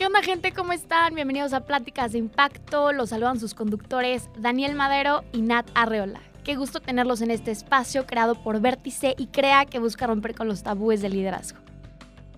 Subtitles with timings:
[0.00, 0.52] ¿Qué onda gente?
[0.52, 1.14] ¿Cómo están?
[1.14, 2.90] Bienvenidos a Pláticas de Impacto.
[2.90, 6.22] Los saludan sus conductores Daniel Madero y Nat Arreola.
[6.42, 10.48] Qué gusto tenerlos en este espacio creado por Vértice y Crea que busca romper con
[10.48, 11.58] los tabúes del liderazgo.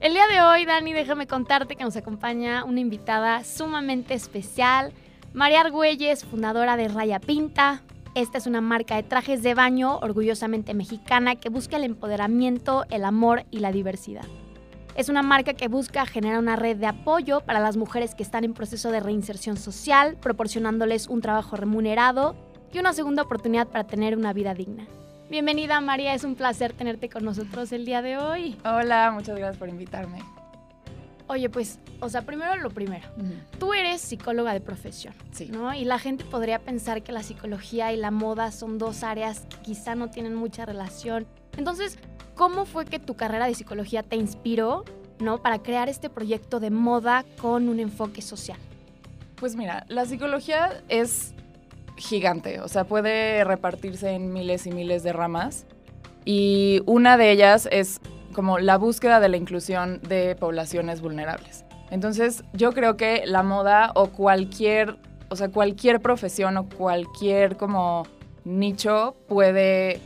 [0.01, 4.93] El día de hoy, Dani, déjame contarte que nos acompaña una invitada sumamente especial,
[5.33, 7.83] María Argüelles, fundadora de Raya Pinta.
[8.17, 13.05] Esta es una marca de trajes de baño orgullosamente mexicana que busca el empoderamiento, el
[13.05, 14.27] amor y la diversidad.
[14.95, 18.45] Es una marca que busca generar una red de apoyo para las mujeres que están
[18.45, 22.37] en proceso de reinserción social, proporcionándoles un trabajo remunerado
[22.73, 24.87] y una segunda oportunidad para tener una vida digna.
[25.31, 28.57] Bienvenida María, es un placer tenerte con nosotros el día de hoy.
[28.67, 30.19] Hola, muchas gracias por invitarme.
[31.27, 33.09] Oye, pues, o sea, primero lo primero.
[33.59, 35.49] Tú eres psicóloga de profesión, Sí.
[35.51, 35.73] ¿no?
[35.73, 39.57] Y la gente podría pensar que la psicología y la moda son dos áreas que
[39.63, 41.27] quizá no tienen mucha relación.
[41.57, 41.99] Entonces,
[42.35, 44.85] ¿cómo fue que tu carrera de psicología te inspiró,
[45.19, 45.43] ¿no?
[45.43, 48.59] Para crear este proyecto de moda con un enfoque social.
[49.37, 51.35] Pues mira, la psicología es
[51.97, 55.67] gigante, o sea, puede repartirse en miles y miles de ramas.
[56.25, 58.01] Y una de ellas es
[58.33, 61.65] como la búsqueda de la inclusión de poblaciones vulnerables.
[61.91, 64.97] Entonces, yo creo que la moda o cualquier,
[65.29, 68.05] o sea, cualquier profesión o cualquier como
[68.45, 70.01] nicho puede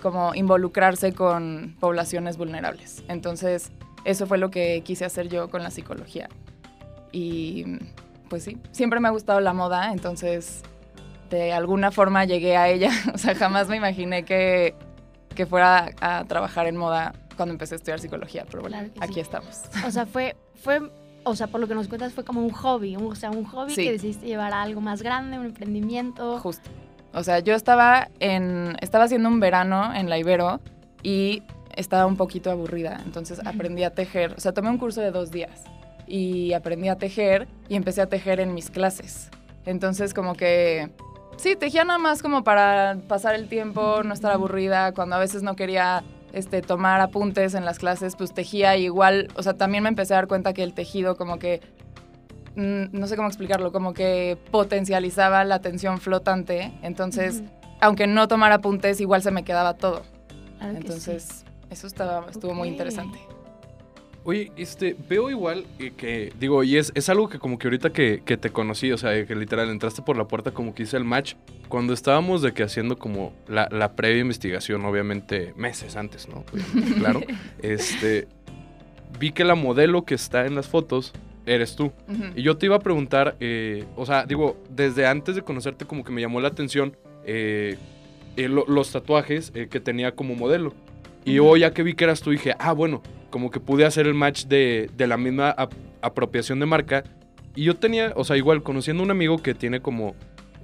[0.00, 3.02] como involucrarse con poblaciones vulnerables.
[3.08, 3.70] Entonces,
[4.04, 6.28] eso fue lo que quise hacer yo con la psicología.
[7.12, 7.64] Y
[8.28, 10.62] pues sí, siempre me ha gustado la moda, entonces
[11.30, 12.90] de alguna forma llegué a ella.
[13.14, 14.74] O sea, jamás me imaginé que,
[15.34, 19.14] que fuera a trabajar en moda cuando empecé a estudiar psicología, pero bueno, Claro aquí
[19.14, 19.20] sí.
[19.20, 19.62] estamos.
[19.86, 20.90] O sea, fue, fue,
[21.24, 23.44] o sea, por lo que nos cuentas, fue como un hobby, un- o sea, un
[23.44, 23.84] hobby Sí.
[23.84, 26.38] que decidiste llevar a algo más grande, un emprendimiento.
[26.40, 26.68] Justo.
[27.12, 30.60] O sea, yo estaba en estaba haciendo un verano en la Ibero
[31.02, 31.42] y
[31.74, 34.34] estaba un poquito aburrida, entonces aprendí a tejer.
[34.36, 35.64] O sea, tomé un curso de dos días
[36.06, 39.30] y aprendí a tejer y empecé a tejer en mis clases.
[39.64, 40.90] Entonces, como que
[41.36, 44.92] sí, tejía nada más como para pasar el tiempo, no estar aburrida.
[44.92, 46.02] Cuando a veces no quería
[46.32, 49.28] este, tomar apuntes en las clases, pues tejía igual.
[49.34, 51.60] O sea, también me empecé a dar cuenta que el tejido, como que
[52.58, 56.72] no sé cómo explicarlo, como que potencializaba la tensión flotante.
[56.82, 57.42] Entonces,
[57.80, 60.02] aunque no tomara apuntes, igual se me quedaba todo.
[60.58, 60.86] Claro que sí.
[60.86, 63.18] Entonces, eso estaba, estuvo muy interesante.
[64.24, 67.90] Oye, este, veo igual eh, que, digo, y es, es algo que como que ahorita
[67.90, 70.96] que, que te conocí, o sea, que literal entraste por la puerta como que hice
[70.96, 71.34] el match,
[71.68, 76.44] cuando estábamos de que haciendo como la, la previa investigación, obviamente meses antes, ¿no?
[76.52, 77.20] Obviamente, claro.
[77.62, 78.26] este,
[79.18, 81.14] vi que la modelo que está en las fotos
[81.48, 81.86] eres tú.
[82.08, 82.24] Ujú.
[82.36, 86.04] Y yo te iba a preguntar, eh, o sea, digo, desde antes de conocerte como
[86.04, 87.76] que me llamó la atención eh,
[88.36, 90.72] eh, lo- los tatuajes eh, que tenía como modelo.
[91.24, 91.50] Y Ujú.
[91.50, 94.14] hoy ya que vi que eras tú, dije, ah, bueno, como que pude hacer el
[94.14, 97.04] match de, de la misma ap- apropiación de marca.
[97.54, 100.14] Y yo tenía, o sea, igual, conociendo a un amigo que tiene como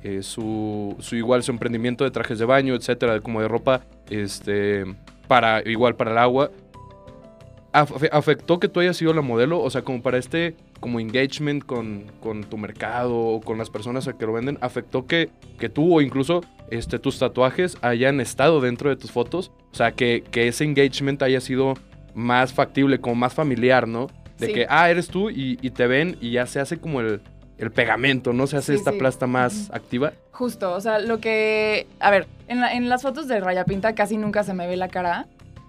[0.04, 4.84] eh, su, su igual, su emprendimiento de trajes de baño, etcétera, como de ropa, este,
[5.28, 6.50] para, igual para el agua.
[7.74, 9.60] Af- ¿Afectó que tú hayas sido la modelo?
[9.60, 14.06] O sea, como para este como engagement con, con tu mercado o con las personas
[14.08, 18.60] a que lo venden, ¿afectó que, que tú o incluso este, tus tatuajes hayan estado
[18.60, 19.50] dentro de tus fotos?
[19.72, 21.74] O sea, que, que ese engagement haya sido
[22.14, 24.06] más factible, como más familiar, ¿no?
[24.38, 24.52] De Sí.
[24.52, 27.20] que, ah, eres tú y, y te ven y ya se hace como el,
[27.58, 28.46] el pegamento, ¿no?
[28.46, 28.98] Se hace Sí, esta sí.
[28.98, 30.12] plasta más activa.
[30.32, 31.86] Justo, o sea, lo que...
[32.00, 34.76] A ver, en, la- en las fotos de Raya Pinta casi nunca se me ve
[34.76, 35.26] la cara.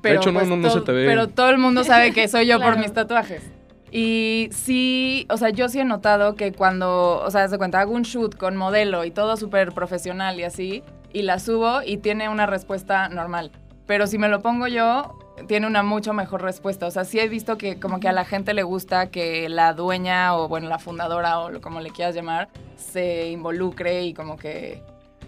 [0.09, 1.05] Pero, hecho, no, pues, no, no se todo- te ve.
[1.05, 3.43] Pero todo el mundo sabe que soy yo por mis tatuajes.
[3.91, 7.93] Y sí, o sea, yo sí he notado que cuando, o sea, se cuenta, hago
[7.93, 10.83] un shoot con modelo y todo súper profesional y así,
[11.13, 13.51] y la subo y tiene una respuesta normal.
[13.85, 15.17] Pero si me lo pongo yo,
[15.47, 16.87] tiene una mucho mejor respuesta.
[16.87, 19.73] O sea, sí he visto que como que a la gente le gusta que la
[19.73, 24.37] dueña o, bueno, la fundadora o lo- como le quieras llamar, se involucre y como
[24.37, 24.81] que,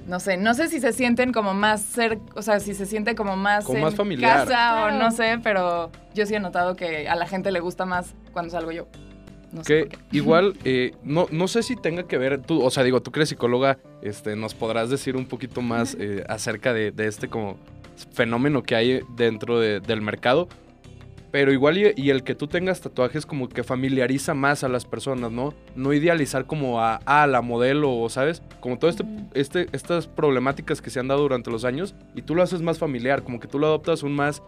[0.08, 3.14] no sé, no sé si se sienten como más cerca, o sea, si se siente
[3.16, 4.46] como más Como en más familiar.
[4.48, 7.86] casa o no sé, pero yo sí he notado que a la gente le gusta
[7.86, 8.88] más cuando salgo yo.
[9.52, 9.98] No sé Que qué.
[10.18, 13.20] igual, eh, no, no sé si tenga que ver, tú, o sea, digo, tú que
[13.20, 17.58] eres psicóloga, este, nos podrás decir un poquito más eh, acerca de, de este como
[18.14, 20.48] fenómeno que hay dentro de- del mercado.
[21.38, 24.86] Pero igual y, y el que tú tengas tatuajes como que familiariza más a las
[24.86, 25.54] personas, ¿no?
[25.76, 28.42] No idealizar como a, a la modelo, o ¿sabes?
[28.60, 29.04] Como todo este,
[29.36, 32.80] este, estas problemáticas que se han dado durante los años y tú lo haces más
[32.80, 34.42] familiar, como que tú lo adoptas un más...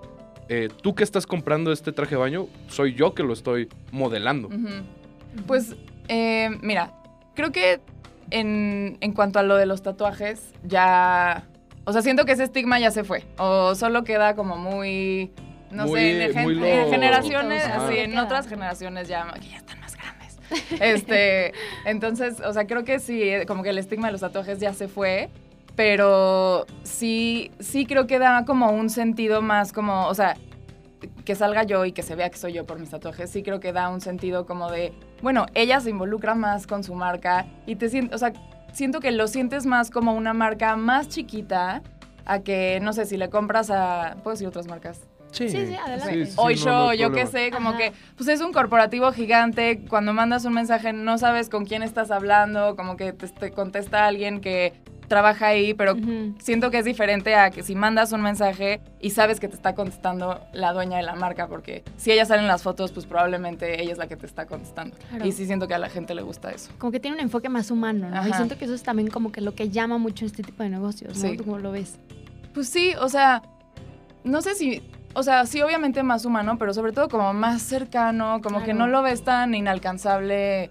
[0.47, 4.49] eh, tú que estás comprando este traje de baño, soy yo que lo estoy modelando.
[5.45, 5.75] Pues,
[6.07, 6.91] eh, mira,
[7.35, 7.81] creo que
[8.31, 11.47] en, en cuanto a lo de los tatuajes, ya.
[11.85, 13.25] O sea, siento que ese estigma ya se fue.
[13.37, 15.31] O solo queda como muy.
[15.71, 19.95] No Muy- sé, en, gen- en generaciones, en otras generaciones ya, que ya están más
[19.95, 20.37] grandes.
[20.81, 21.53] Este,
[21.85, 24.73] entonces, o sea, creo que sí, eh, como que el estigma de los tatuajes ya
[24.73, 25.29] se fue,
[25.75, 30.35] pero sí, sí creo que da como un sentido más como, o sea,
[31.23, 33.59] que salga yo y que se vea que soy yo por mis tatuajes, sí creo
[33.59, 37.75] que da un sentido como de, bueno, ella se involucra más con su marca y
[37.75, 38.33] te siento, o sea,
[38.73, 41.81] siento que lo sientes más como una marca más chiquita
[42.25, 45.01] a que, no sé, si le compras a, ¿puedo decir otras marcas?
[45.31, 46.25] Sí, sí, adelante.
[46.25, 47.77] sí, Hoy no, hay yo qué sé, como Ajá.
[47.77, 52.11] que, pues es un corporativo gigante, cuando mandas un mensaje no sabes con quién estás
[52.11, 54.73] hablando, como que te, te contesta alguien que
[55.09, 55.95] trabaja ahí, pero
[56.39, 59.75] siento que es diferente a que si mandas un mensaje y sabes que te está
[59.75, 63.81] contestando la dueña de la marca, porque si ella sale en las fotos, pues probablemente
[63.81, 64.95] ella es la que te está contestando.
[65.09, 65.25] Claro.
[65.25, 66.71] Y sí siento que a la gente le gusta eso.
[66.77, 68.27] Como que tiene un enfoque más humano, ¿no?
[68.27, 70.69] Y siento que eso es también como que lo que llama mucho este tipo de
[70.69, 71.29] negocios, ¿no?
[71.29, 71.35] Sí.
[71.35, 71.97] ¿Tú cómo lo ves?
[72.53, 73.41] Pues sí, o sea,
[74.23, 78.41] no sé si, o sea, sí obviamente más humano, pero sobre todo como más cercano,
[78.41, 80.69] como que no lo ves tan inalcanzable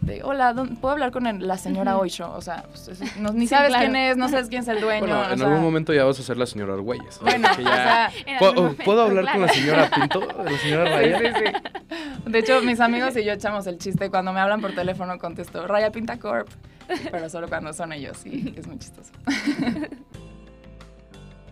[0.00, 1.98] de, hola, ¿dónde- ¿puedo hablar con el- la señora.
[1.98, 2.32] Oisho?
[2.32, 3.84] O sea, pues, no- ni Sí, sabes claro.
[3.84, 5.00] quién es, no sabes quién es el dueño.
[5.06, 7.18] Bueno, o en sea, algún momento ya vas a ser la señora Argüelles.
[7.20, 10.20] Bueno, o sea, En ¿Puedo, algún momento, ¿puedo hablar con la señora Pinto?
[10.42, 11.18] ¿La señora Sí, Raya?
[11.18, 12.30] sí, sí.
[12.30, 14.08] De hecho, mis amigos y yo echamos el chiste.
[14.08, 16.48] Cuando me hablan por teléfono contesto Raya Pinta Corp.
[17.10, 19.12] Pero solo cuando son ellos y es muy chistoso.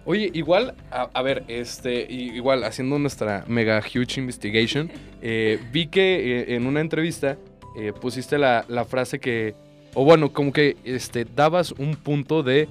[0.08, 4.90] Oye, igual, a, a ver, este, igual, haciendo nuestra mega huge investigation,
[5.20, 7.36] eh, vi que eh, en una entrevista
[7.76, 9.54] eh, pusiste la, la frase que,
[9.92, 12.70] o bueno, como que este, dabas un punto de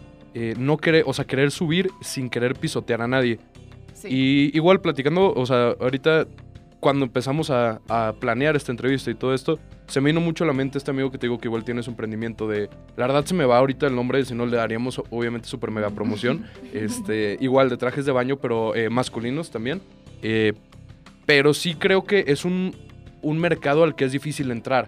[0.58, 3.38] no querer, o sea, querer subir sin querer pisotear a nadie.
[3.94, 4.08] Sí.
[4.10, 6.28] Y igual platicando, o sea, ahorita
[6.88, 10.48] cuando empezamos a, a planear esta entrevista y todo esto, se me vino mucho a
[10.48, 12.70] la mente este amigo que te digo que igual tiene su emprendimiento de...
[12.96, 15.90] La verdad se me va ahorita el nombre, si no le daríamos obviamente super mega
[15.90, 16.46] promoción.
[16.74, 19.82] este, igual de trajes de baño, pero eh, masculinos también.
[20.22, 20.54] Eh,
[21.26, 22.74] pero sí creo que es un,
[23.22, 24.88] un mercado al que es difícil entrar.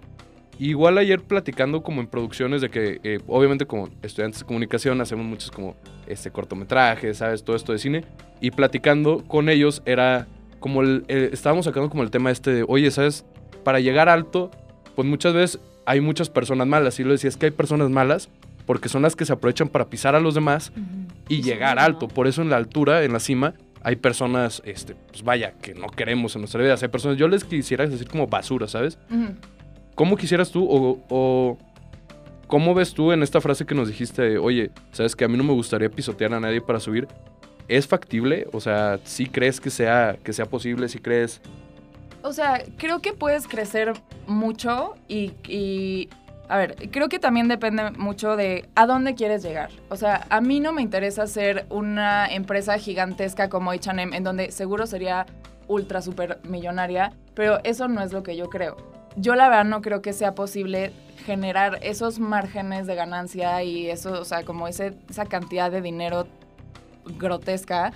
[0.58, 5.26] Igual ayer platicando como en producciones de que, eh, obviamente como estudiantes de comunicación hacemos
[5.26, 5.76] muchos como
[6.06, 7.44] este cortometrajes, ¿sabes?
[7.44, 8.04] Todo esto de cine.
[8.40, 10.26] Y platicando con ellos era
[10.60, 13.24] como el, el- estábamos sacando como el tema este de, oye, ¿sabes?
[13.64, 14.50] Para llegar alto,
[14.94, 17.00] pues muchas veces hay muchas personas malas.
[17.00, 18.28] Y lo decía, es que hay personas malas
[18.66, 20.70] porque son las que se aprovechan para pisar a los demás
[21.28, 22.06] y Sí, llegar alto.
[22.08, 25.88] Por eso en la altura, en la cima, hay personas, este, pues vaya, que no
[25.88, 26.76] queremos en nuestra vida.
[26.80, 28.98] Hay personas, yo les quisiera decir como basura, ¿sabes?
[29.94, 31.58] ¿Cómo quisieras tú o, o
[32.46, 35.36] cómo ves tú en esta frase que nos dijiste, de, oye, sabes que a mí
[35.36, 37.06] no me gustaría pisotear a nadie para subir?
[37.70, 38.48] ¿Es factible?
[38.52, 40.88] O sea, ¿sí crees que sea, que sea posible?
[40.88, 41.40] ¿Sí crees?
[42.24, 43.92] O sea, creo que puedes crecer
[44.26, 46.08] mucho y,
[46.48, 49.70] a ver, creo que también depende mucho de a dónde quieres llegar.
[49.88, 54.50] O sea, a mí no me interesa ser una empresa gigantesca como H&M, en donde
[54.50, 55.26] seguro sería
[55.68, 58.78] ultra super millonaria, pero eso no es lo que yo creo.
[59.14, 60.90] Yo la verdad no creo que sea posible
[61.24, 66.26] generar esos márgenes de ganancia y eso, o sea, como ese, esa cantidad de dinero
[67.04, 67.92] grotesca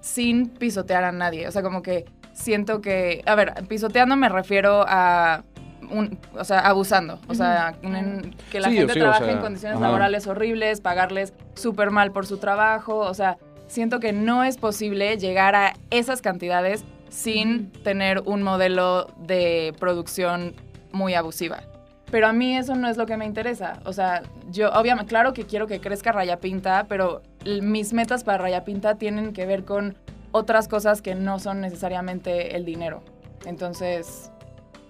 [0.00, 1.46] sin pisotear a nadie.
[1.48, 5.42] O sea, como que siento que, a ver, pisoteando me refiero a,
[5.90, 7.18] un, o sea, abusando.
[7.28, 9.86] O sea, en- que la Sí, gente sí, o trabaje sea, en condiciones ajá.
[9.86, 12.98] laborales horribles, pagarles súper mal por su trabajo.
[12.98, 19.06] O sea, siento que no es posible llegar a esas cantidades sin tener un modelo
[19.18, 20.54] de producción
[20.92, 21.62] muy abusiva.
[22.10, 23.80] Pero a mí eso no es lo que me interesa.
[23.84, 28.38] O sea, yo obviamente, claro que quiero que crezca Raya Pinta, pero mis metas para
[28.38, 29.96] Raya Pinta tienen que ver con
[30.32, 33.02] otras cosas que no son necesariamente el dinero.
[33.44, 34.30] Entonces,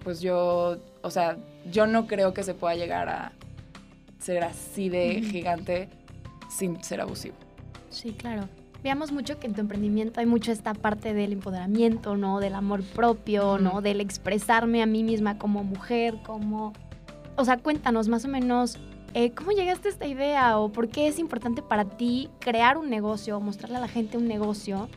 [0.05, 1.37] pues yo, o sea,
[1.71, 3.33] yo no creo que se pueda llegar a
[4.19, 5.89] ser así de gigante
[6.49, 7.37] sin ser abusivo.
[7.91, 8.49] Sí, claro.
[8.83, 12.39] Veamos mucho que en tu emprendimiento hay mucho esta parte del empoderamiento, ¿no?
[12.39, 13.59] Del amor propio.
[13.59, 13.81] ¿no?
[13.81, 16.73] Del expresarme a mí misma como mujer, como...
[17.39, 18.79] O sea, cuéntanos más o menos
[19.15, 22.91] eh, cómo llegaste a esta idea o por qué es importante para ti crear un
[22.91, 24.89] negocio o mostrarle a la gente un negocio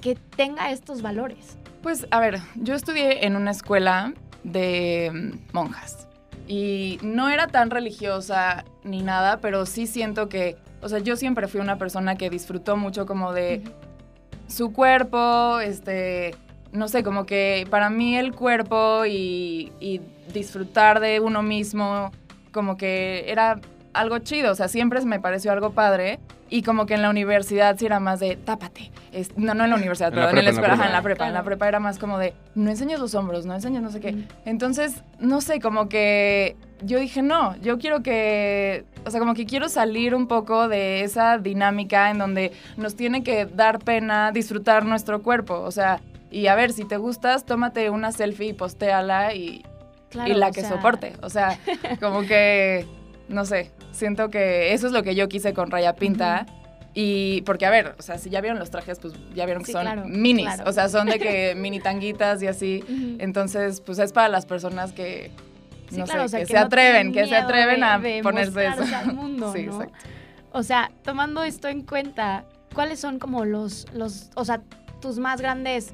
[0.00, 1.56] que tenga estos valores.
[1.82, 6.08] Pues, a ver, yo estudié en una escuela de mm, monjas
[6.48, 11.46] y no era tan religiosa ni nada, pero sí siento que, o sea, yo siempre
[11.46, 13.62] fui una persona que disfrutó mucho como de
[14.48, 16.34] su cuerpo, este,
[16.72, 20.00] no sé, como que para mí el cuerpo y, y
[20.32, 22.10] disfrutar de uno mismo,
[22.52, 23.60] como que era
[23.92, 26.18] algo chido, o sea, siempre me pareció algo padre.
[26.50, 28.92] Y como que en la universidad sí era más de tápate.
[29.12, 30.86] Es- no, no en la universidad, En la pero en la prepa, en la escuela,
[30.86, 31.26] en la prepa.
[31.28, 33.98] En la prepa era más como de no enseñes los hombros, no enseñes no sé
[34.00, 34.14] qué.
[34.44, 39.46] Entonces, no sé, como que yo dije, no, yo quiero que, o sea, como que
[39.46, 44.84] quiero salir un poco de esa dinámica en donde nos tiene que dar pena disfrutar
[44.84, 46.00] nuestro cuerpo, o sea,
[46.30, 49.64] y a ver, si te gustas, tómate una selfie y postéala y
[50.14, 51.12] Claro, y la que sea, soporte.
[51.22, 51.58] O sea,
[52.00, 52.86] como que,
[53.28, 56.46] no sé, siento que eso es lo que yo quise con Raya Pinta.
[56.96, 59.66] Y porque, a ver, o sea, si ya vieron los trajes, pues ya vieron que
[59.66, 60.46] Sí, son claro, minis.
[60.46, 60.70] claro.
[60.70, 62.84] O sea, son de que mini tanguitas y así.
[63.18, 65.32] Entonces, pues es para las personas que,
[65.90, 67.86] Sí, no claro, sé, o sea, que, que se no atreven, que se atreven de-
[67.86, 68.82] a de ponerse eso.
[68.96, 69.82] al mundo, sí, ¿no?
[69.82, 70.08] exacto.
[70.52, 72.44] O sea, tomando esto en cuenta,
[72.74, 74.62] ¿cuáles son como los, los, o sea,
[75.00, 75.92] tus más grandes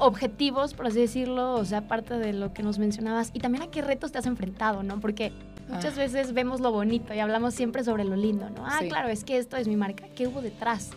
[0.00, 1.54] objetivos, por así decirlo?
[1.54, 4.26] O sea, aparte de lo que nos mencionabas, y también a qué retos te has
[4.26, 5.00] enfrentado, ¿no?
[5.00, 5.32] Porque
[5.68, 6.00] muchas Ah.
[6.00, 8.64] veces vemos lo bonito y hablamos siempre sobre lo lindo, ¿no?
[8.66, 8.88] Ah, Sí.
[8.88, 10.06] claro, es que esto es mi marca.
[10.14, 10.90] ¿Qué hubo detrás?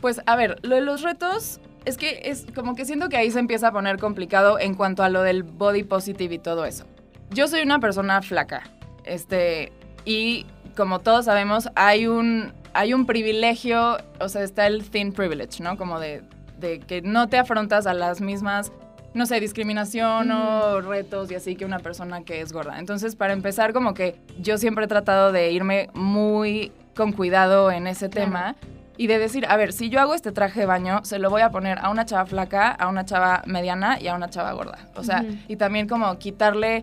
[0.00, 3.30] Pues a ver, lo de los retos es que es como que siento que ahí
[3.30, 6.84] se empieza a poner complicado en cuanto a lo del body positive y todo eso.
[7.30, 8.62] Yo soy una persona flaca,
[9.04, 9.72] este,
[10.04, 15.62] y como todos sabemos, hay un, hay un privilegio, o sea, está el thin privilege,
[15.62, 15.76] ¿no?
[15.76, 16.22] Como de,
[16.58, 18.72] de que no te afrontas a las mismas,
[19.14, 22.78] no sé, discriminación o retos y así que una persona que es gorda.
[22.78, 27.86] Entonces, para empezar, como que yo siempre he tratado de irme muy con cuidado en
[27.86, 28.26] ese Claro.
[28.26, 28.56] tema
[28.98, 31.42] y de decir, a ver, si yo hago este traje de baño, se lo voy
[31.42, 34.78] a poner a una chava flaca, a una chava mediana y a una chava gorda.
[34.96, 36.82] O sea, y también como quitarle,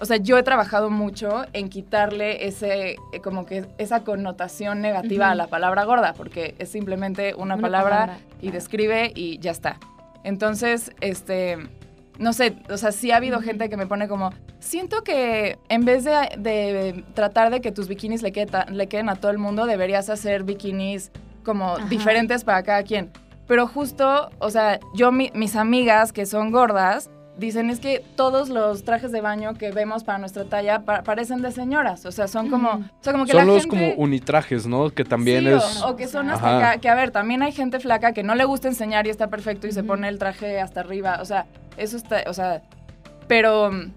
[0.00, 5.30] o sea, yo he trabajado mucho en quitarle ese, eh, como que esa connotación negativa
[5.30, 9.50] a la palabra gorda, porque es simplemente una, Una palabra, palabra, y describe y ya
[9.52, 9.78] está.
[10.24, 11.58] Entonces, este,
[12.18, 15.84] no sé, o sea, sí ha habido gente que me pone como, siento que en
[15.84, 18.32] vez de, de tratar de que tus bikinis le,
[18.72, 21.10] le queden a todo el mundo, deberías hacer bikinis
[21.44, 21.86] como Ajá.
[21.88, 23.10] diferentes para cada quien.
[23.46, 28.48] Pero justo, o sea, yo, mi- mis amigas que son gordas, dicen es que todos
[28.48, 32.06] los trajes de baño que vemos para nuestra talla pa- parecen de señoras.
[32.06, 33.76] O sea, son como, o sea, como que Son la los gente...
[33.94, 34.90] como unitrajes, ¿no?
[34.90, 35.82] Que también Sí, es...
[35.82, 38.44] O, que son hasta acá, que a ver, también hay gente flaca que no le
[38.44, 41.96] gusta enseñar y está perfecto y se pone el traje hasta arriba, o sea, eso
[41.96, 42.62] está, o sea,
[43.26, 43.90] pero mm,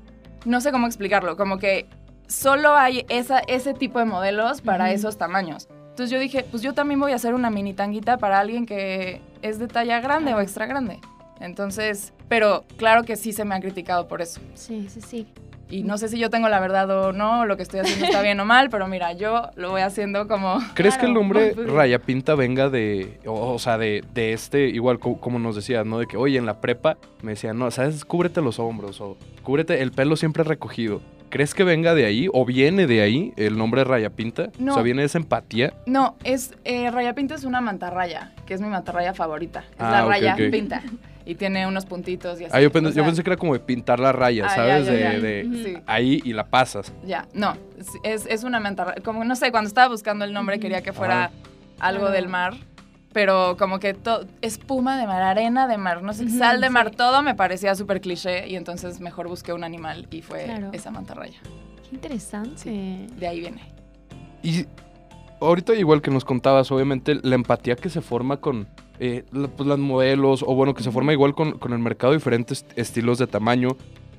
[0.45, 1.85] no sé cómo explicarlo, como que
[2.27, 5.67] solo hay esa, ese tipo de modelos para esos tamaños.
[5.89, 9.21] Entonces yo dije, pues yo también voy a hacer una mini tanguita para alguien que
[9.41, 10.99] es de talla grande o extra grande.
[11.39, 14.39] Entonces, pero claro que sí se me ha criticado por eso.
[14.55, 15.27] Sí, sí, sí.
[15.69, 18.21] Y no sé si yo tengo la verdad o no, lo que estoy haciendo está
[18.21, 20.59] bien o mal, pero mira, yo lo voy haciendo como...
[20.75, 24.69] ¿Crees que el nombre Pues- Raya Pinta venga de, o, o sea, de, de este,
[24.69, 25.99] igual co- como nos decías, ¿no?
[25.99, 28.05] De que, oye, en la prepa me decían, no, ¿sabes?
[28.05, 31.01] Cúbrete los hombros o cúbrete el pelo siempre recogido.
[31.29, 34.49] ¿Crees que venga de ahí o viene de ahí el nombre Raya Pinta?
[34.59, 34.71] No.
[34.71, 35.73] O sea, viene de esa empatía.
[35.85, 39.65] No, es eh, Raya Pinta es una mantarraya, que es mi mantarraya favorita.
[39.71, 40.81] Es Ah, la raya pinta.
[41.27, 42.53] Y tiene unos puntitos y así.
[42.55, 44.49] Ah, yo, pen- o yo sea, pensé que era como de pintar la raya, Ah,
[44.49, 44.85] ya, ¿sabes?
[44.85, 45.19] ya, de, ya.
[45.19, 45.55] de Ujú.
[45.63, 46.93] Sí, ahí y la pasas.
[47.05, 47.27] ya.
[47.33, 47.55] No,
[48.03, 49.01] es, es una mantarraya.
[49.03, 51.31] Como no sé, cuando estaba buscando el nombre quería que fuera Ajá.
[51.79, 52.53] algo del mar.
[53.13, 53.95] Pero como que
[54.41, 56.97] espuma de mar, arena de mar, no sé, sal de mar, sí.
[56.97, 60.69] todo me parecía súper cliché y entonces mejor busqué un animal y fue Claro.
[60.71, 61.39] esa mantarraya.
[61.89, 62.57] Qué interesante.
[62.57, 63.07] Sí.
[63.17, 63.61] De ahí viene.
[64.43, 64.65] Y
[65.41, 68.67] ahorita igual que nos contabas, obviamente la empatía que se forma con
[68.99, 72.65] eh, pues, las modelos, o bueno, que se forma igual con, con el mercado diferentes
[72.75, 73.69] estilos de tamaño,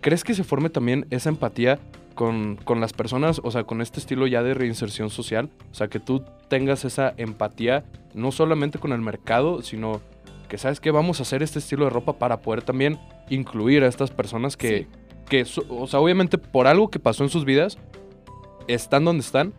[0.01, 1.79] ¿crees que se forme también esa empatía
[2.15, 5.51] con, con las personas, o sea, con este estilo ya de reinserción social?
[5.71, 10.01] O sea, que tú tengas esa empatía no solamente con el mercado, sino
[10.49, 13.87] que sabes que vamos a hacer este estilo de ropa para poder también incluir a
[13.87, 14.87] estas personas que, Sí.
[15.29, 17.79] que o sea, obviamente por algo que pasó en sus vidas,
[18.67, 19.53] están donde están,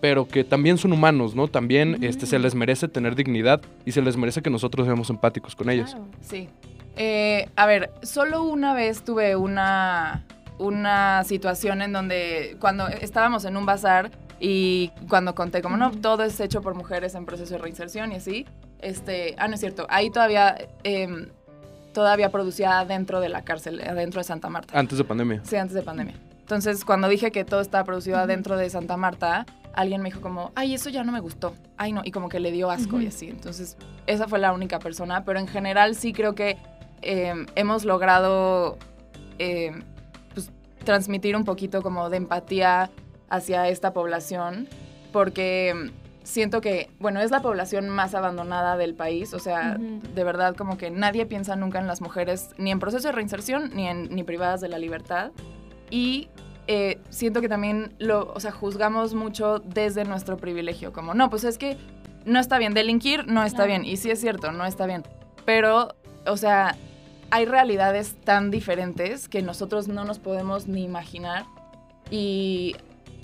[0.00, 1.48] pero que también son humanos, ¿no?
[1.48, 5.54] También este, se les merece tener dignidad y se les merece que nosotros seamos empáticos
[5.54, 5.90] con ellos.
[5.90, 6.06] Claro.
[6.22, 6.48] Sí.
[6.96, 10.24] Eh, a ver, solo una vez tuve una,
[10.58, 16.24] una situación en donde cuando estábamos en un bazar y cuando conté como no, todo
[16.24, 18.46] es hecho por mujeres en proceso de reinserción y así,
[18.80, 21.28] este, ah, no es cierto, ahí todavía, em,
[21.92, 24.78] todavía producía dentro de la cárcel, adentro de Santa Marta.
[24.78, 25.42] Antes de pandemia.
[25.44, 26.14] Sí, antes de pandemia.
[26.40, 30.52] Entonces, cuando dije que todo estaba producido adentro de Santa Marta, alguien me dijo como,
[30.54, 31.54] ay, eso ya no me gustó.
[31.76, 33.28] Ay, no, y como que le dio asco y así.
[33.28, 36.58] Entonces, esa fue la única persona, pero en general sí creo que
[37.02, 38.78] eh, hemos logrado
[39.38, 39.72] eh,
[40.34, 40.50] pues,
[40.84, 42.90] transmitir un poquito como de empatía
[43.28, 44.68] hacia esta población,
[45.12, 45.90] porque
[46.24, 50.76] siento que, bueno, es la población más abandonada del país, o sea, de verdad como
[50.76, 54.22] que nadie piensa nunca en las mujeres, ni en proceso de reinserción, ni, en, ni
[54.24, 55.30] privadas de la libertad.
[55.90, 56.28] Y
[56.66, 61.44] eh, siento que también lo, o sea, juzgamos mucho desde nuestro privilegio, como, no, pues
[61.44, 61.76] es que
[62.24, 65.04] no está bien, delinquir no está bien, y sí es cierto, no está bien,
[65.44, 65.94] pero,
[66.26, 66.76] o sea,
[67.30, 71.44] hay realidades tan diferentes que nosotros no nos podemos ni imaginar
[72.10, 72.76] y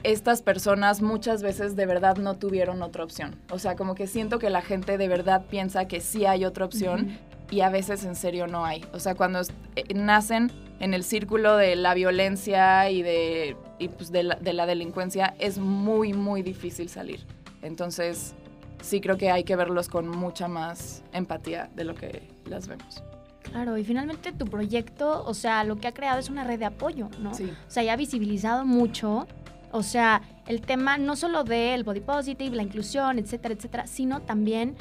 [0.02, 3.34] estas personas muchas veces de verdad no tuvieron otra opción.
[3.50, 6.64] O sea, como que siento que la gente de verdad piensa que sí hay otra
[6.64, 7.18] opción.
[7.50, 8.84] Y a veces en serio no hay.
[8.92, 9.40] O sea, cuando
[9.76, 10.50] eh, nacen
[10.80, 13.56] en el círculo de la violencia y, de,
[13.96, 17.20] pues de, la, de la delincuencia, es muy, muy difícil salir.
[17.62, 18.34] Entonces,
[18.82, 23.02] sí creo que hay que verlos con mucha más empatía de lo que las vemos.
[23.42, 26.64] Claro, y finalmente tu proyecto, o sea, lo que ha creado es una red de
[26.66, 27.32] apoyo, ¿no?
[27.32, 27.44] Sí.
[27.44, 29.26] O sea, ya ha visibilizado mucho,
[29.70, 34.76] o sea, el tema no solo del body positive, la inclusión, etcétera, etcétera, sino también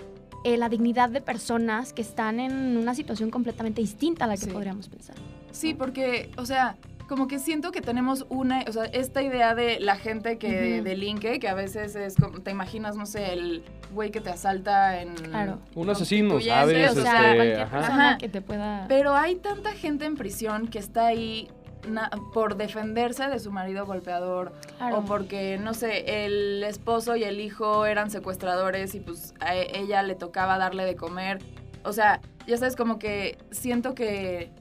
[0.45, 4.45] eh, la dignidad de personas que están en una situación completamente distinta a la que
[4.45, 4.51] Sí.
[4.51, 5.15] podríamos pensar.
[5.51, 6.77] Sí, porque, o sea,
[7.09, 11.39] como que siento que tenemos una, o sea, esta idea de la gente que delinque,
[11.39, 15.13] que a veces es como, te imaginas, no sé, el güey que te asalta en...
[15.15, 15.59] Claro.
[15.75, 16.91] Un asesino, ¿sabes?
[16.91, 17.77] o sea, Este, cualquier ajá.
[17.79, 18.17] persona Ajá.
[18.17, 18.85] que te pueda...
[18.87, 21.47] Pero hay tanta gente en prisión que está ahí
[21.88, 25.00] na- por defenderse de su marido golpeador Claro.
[25.00, 30.04] o porque, no sé, el esposo y el hijo eran secuestradores y pues a ella
[30.04, 31.39] le tocaba darle de comer.
[31.84, 34.51] O sea, ya sabes, como que siento que,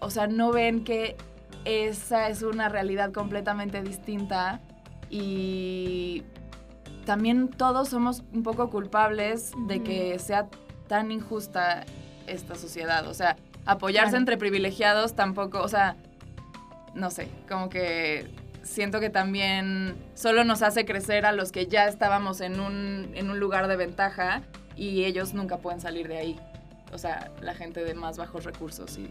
[0.00, 1.16] o sea, no ven que
[1.64, 4.60] esa es una realidad completamente distinta
[5.10, 6.22] y
[7.06, 10.48] también todos somos un poco culpables de que sea
[10.88, 11.84] tan injusta
[12.26, 13.06] esta sociedad.
[13.08, 14.18] O sea, apoyarse Claro.
[14.22, 15.96] entre privilegiados tampoco, o sea,
[16.94, 18.26] no sé, como que
[18.62, 23.30] siento que también solo nos hace crecer a los que ya estábamos en un, en
[23.30, 24.42] un lugar de ventaja
[24.76, 26.40] y ellos nunca pueden salir de ahí.
[26.92, 29.10] O sea, la gente de más bajos recursos y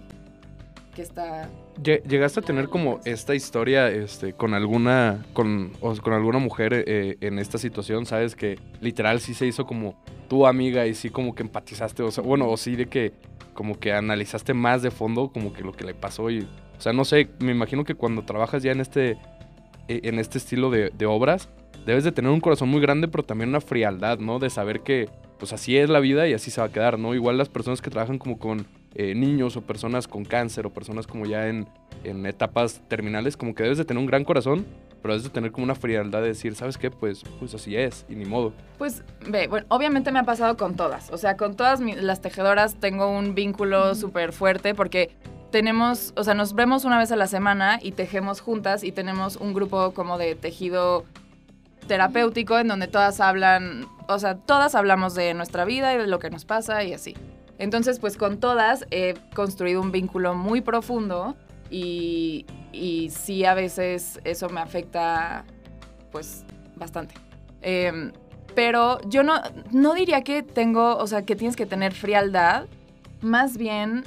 [0.95, 1.49] que está...
[1.81, 7.17] Lle- ¿Llegaste a tener como esta historia este, con alguna con, con alguna mujer eh,
[7.19, 8.05] en esta situación?
[8.05, 8.35] ¿Sabes?
[8.35, 9.95] Que literal sí se hizo como
[10.29, 13.11] tu amiga y sí como que empatizaste, o sea, bueno, o sí de que
[13.53, 16.47] como que analizaste más de fondo como que lo que le pasó y,
[16.83, 19.11] o sea, no sé, me imagino que cuando trabajas ya en este,
[19.87, 21.47] eh, en este estilo de, de obras,
[21.85, 24.37] debes de tener un corazón muy grande, pero también una frialdad, ¿no?
[24.37, 25.07] De saber que
[25.39, 27.15] pues así es la vida y así se va a quedar, ¿no?
[27.15, 31.07] Igual las personas que trabajan como con eh, niños o personas con cáncer o personas
[31.07, 31.69] como ya en,
[32.03, 34.65] en etapas terminales, como que debes de tener un gran corazón,
[35.01, 36.91] pero debes de tener como una frialdad de decir, ¿sabes qué?
[36.91, 38.51] Pues, pues así es y ni modo.
[38.77, 41.11] Pues, ve, bueno, obviamente me ha pasado con todas.
[41.11, 45.15] O sea, con todas las tejedoras tengo un vínculo súper fuerte porque
[45.53, 49.35] tenemos, o sea, nos vemos una vez a la semana y tejemos juntas y tenemos
[49.35, 51.05] un grupo como de tejido
[51.87, 56.17] terapéutico en donde todas hablan, o sea, todas hablamos de nuestra vida y de lo
[56.17, 57.15] que nos pasa y así.
[57.59, 61.35] Entonces, pues con todas he construido un vínculo muy profundo
[61.69, 65.45] y, y sí a veces eso me afecta,
[66.11, 67.13] pues, bastante.
[67.61, 68.11] Em,
[68.55, 69.39] pero yo no,
[69.69, 72.65] no diría que tengo, o sea, que tienes que tener frialdad.
[73.21, 74.03] Más bien,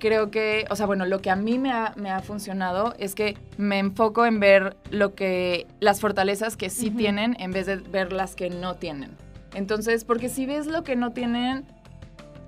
[0.00, 3.14] creo que, o sea, bueno, lo que a mí me ha, me ha funcionado es
[3.14, 7.76] que me enfoco en ver lo que, las fortalezas que sí tienen en vez de
[7.76, 9.12] ver las que no tienen.
[9.54, 11.64] Entonces, porque si ves lo que no tienen,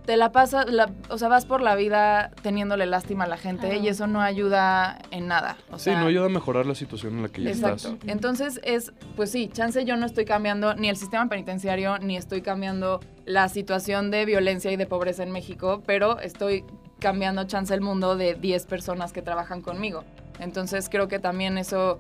[0.07, 3.77] te la pasas, la- o sea, vas por la vida teniéndole lástima a la gente
[3.77, 5.57] y eso no ayuda en nada.
[5.71, 7.91] O Sí, sea, no ayuda a mejorar la situación en la que ya Exacto.
[7.91, 8.09] estás.
[8.09, 12.43] Entonces es, pues sí, chance yo no estoy cambiando ni el sistema penitenciario, ni estoy
[12.43, 16.65] cambiando la situación de violencia y de pobreza en México, pero estoy
[17.03, 20.05] cambiando chance el mundo de 10 personas que trabajan conmigo.
[20.39, 21.99] Entonces creo que también eso,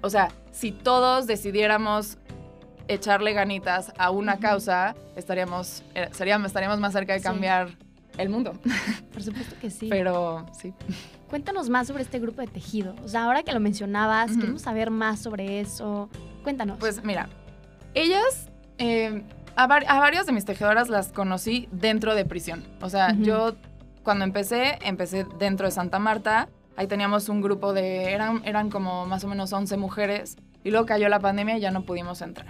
[0.00, 2.16] o sea, si todos decidiéramos
[2.88, 7.24] echarle ganitas a una causa, estaríamos, eh, seríamos, estaríamos más cerca de Sí.
[7.24, 7.68] cambiar
[8.18, 8.52] el mundo.
[9.12, 9.88] Por supuesto que sí.
[9.90, 10.72] Pero sí.
[11.28, 12.94] Cuéntanos más sobre este grupo de tejido.
[13.04, 16.08] O sea, ahora que lo mencionabas, queremos saber más sobre eso.
[16.42, 16.78] Cuéntanos.
[16.80, 17.28] Pues mira,
[17.94, 19.22] ellas, eh,
[19.54, 22.64] a, var- a varias de mis tejedoras las conocí dentro de prisión.
[22.80, 23.54] O sea, yo
[24.02, 26.48] cuando empecé, empecé dentro de Santa Marta.
[26.76, 30.36] Ahí teníamos un grupo de, eran, eran como más o menos 11 mujeres.
[30.64, 32.48] Y luego cayó la pandemia y ya no pudimos entrar.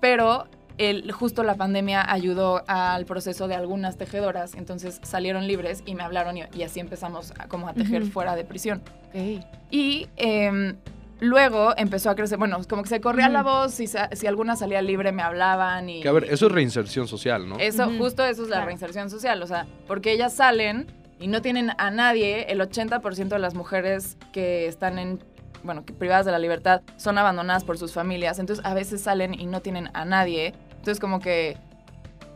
[0.00, 0.46] Pero
[0.78, 4.54] el, justo la pandemia ayudó al proceso de algunas tejedoras.
[4.54, 8.12] Entonces salieron libres y me hablaron y, y así empezamos a, como a tejer Ujú.
[8.12, 8.82] fuera de prisión.
[9.08, 9.44] Ok.
[9.70, 10.76] Y em,
[11.22, 14.56] luego empezó a crecer, bueno, como que se corría la voz, si, sa- si alguna
[14.56, 16.00] salía libre me hablaban y...
[16.02, 17.58] Que a ver, eso es reinserción social, ¿no?
[17.58, 18.66] Eso, justo eso es la Claro.
[18.66, 20.86] reinserción social, o sea, porque ellas salen
[21.20, 25.20] y no tienen a nadie, el 80% de las mujeres que están en,
[25.62, 29.32] bueno, que privadas de la libertad son abandonadas por sus familias, entonces a veces salen
[29.38, 31.56] y no tienen a nadie, entonces como que,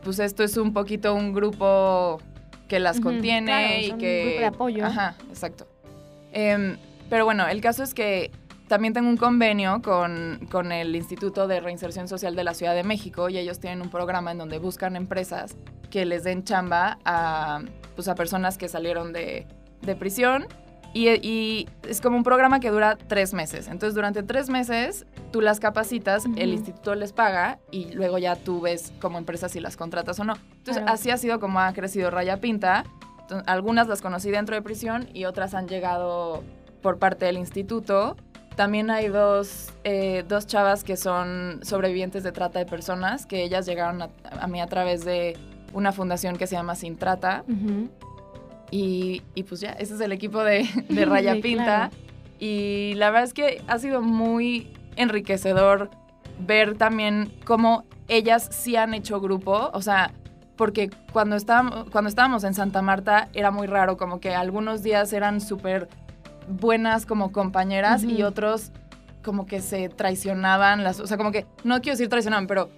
[0.05, 2.21] pues esto es un poquito un grupo
[2.69, 4.21] que las contiene claro, y son un que...
[4.23, 4.85] grupo de apoyo.
[4.85, 5.67] Ajá, exacto.
[6.31, 6.77] Em,
[7.09, 8.31] pero bueno, el caso es que
[8.67, 12.83] también tengo un convenio con, con el Instituto de Reinserción Social de la Ciudad de
[12.83, 15.55] México y ellos tienen un programa en donde buscan empresas
[15.89, 17.61] que les den chamba a,
[17.95, 19.47] pues, a personas que salieron de,
[19.81, 20.47] de prisión.
[20.93, 23.67] Y, y es como un programa que dura tres meses.
[23.67, 26.57] Entonces, durante tres meses tú las capacitas, el Ujú.
[26.57, 30.33] instituto les paga y luego ya tú ves como empresa si las contratas o no.
[30.57, 30.93] Entonces, Claro.
[30.93, 32.83] así ha sido como ha crecido Raya Pinta.
[33.21, 36.43] Entonces, algunas las conocí dentro de prisión y otras han llegado
[36.81, 38.15] por parte del instituto.
[38.57, 43.65] También hay dos, eh, dos chavas que son sobrevivientes de trata de personas, que ellas
[43.65, 44.09] llegaron a,
[44.41, 45.37] a mí a través de
[45.73, 47.43] una fundación que se llama Sin Trata.
[48.71, 51.63] Y, y pues ya, ese es el equipo de, de Raya Sí, Pinta.
[51.65, 51.91] claro.
[52.39, 55.89] Y la verdad es que ha sido muy enriquecedor
[56.39, 59.69] ver también cómo ellas sí han hecho grupo.
[59.73, 60.11] O sea,
[60.55, 65.13] porque cuando estábamos, cuando estábamos en Santa Marta era muy raro, como que algunos días
[65.13, 65.87] eran súper
[66.47, 68.71] buenas como compañeras y otros
[69.23, 72.69] como que se traicionaban, las, o sea, como que, no quiero decir traicionaban, pero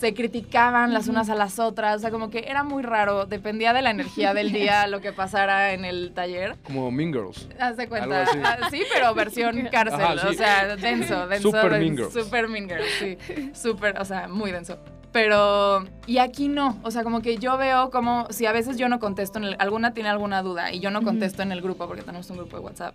[0.00, 3.72] se criticaban las unas a las otras, o sea, como que era muy raro, dependía
[3.72, 6.56] de la energía del día lo que pasara en el taller.
[6.64, 7.48] Como Mean Girls.
[7.58, 8.22] Haz de cuenta.
[8.22, 8.40] Algo así.
[8.44, 10.26] Ah, Sí, pero versión cárcel, Ajá, sí.
[10.26, 11.50] o sea, denso, denso.
[11.50, 12.12] Super denso, Mean Girls.
[12.12, 13.18] Super Mean Girls, sí.
[13.54, 14.78] Super, o sea, muy denso.
[15.12, 18.88] Pero, y aquí no, o sea, como que yo veo como, si a veces yo
[18.88, 21.86] no contesto, en el- alguna tiene alguna duda y yo no contesto en el grupo,
[21.88, 22.94] porque tenemos un grupo de WhatsApp,